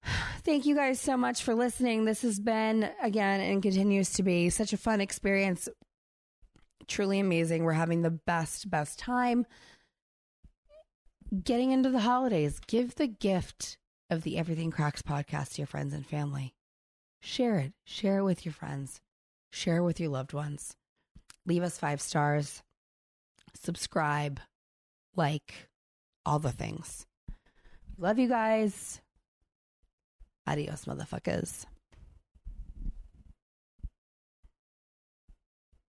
Thank 0.43 0.65
you 0.65 0.75
guys 0.75 0.99
so 0.99 1.17
much 1.17 1.43
for 1.43 1.55
listening. 1.55 2.05
This 2.05 2.21
has 2.21 2.39
been, 2.39 2.89
again, 3.01 3.39
and 3.39 3.63
continues 3.63 4.11
to 4.13 4.23
be 4.23 4.49
such 4.49 4.73
a 4.73 4.77
fun 4.77 5.01
experience. 5.01 5.69
Truly 6.87 7.19
amazing. 7.19 7.63
We're 7.63 7.73
having 7.73 8.01
the 8.01 8.11
best, 8.11 8.69
best 8.69 8.99
time 8.99 9.45
getting 11.43 11.71
into 11.71 11.89
the 11.89 11.99
holidays, 11.99 12.59
give 12.67 12.95
the 12.95 13.07
gift 13.07 13.77
of 14.09 14.23
the 14.23 14.37
Everything 14.37 14.71
Cracks 14.71 15.01
podcast 15.01 15.53
to 15.53 15.61
your 15.61 15.67
friends 15.67 15.93
and 15.93 16.05
family. 16.05 16.53
Share 17.19 17.57
it. 17.57 17.73
Share 17.83 18.19
it 18.19 18.23
with 18.23 18.45
your 18.45 18.53
friends. 18.53 19.01
Share 19.51 19.77
it 19.77 19.83
with 19.83 19.99
your 19.99 20.09
loved 20.09 20.33
ones. 20.33 20.75
Leave 21.45 21.63
us 21.63 21.77
five 21.77 22.01
stars. 22.01 22.61
Subscribe, 23.55 24.39
like, 25.15 25.69
all 26.25 26.39
the 26.39 26.51
things. 26.51 27.05
Love 27.97 28.19
you 28.19 28.27
guys. 28.27 29.01
Adios, 30.45 30.85
motherfuckers. 30.85 31.65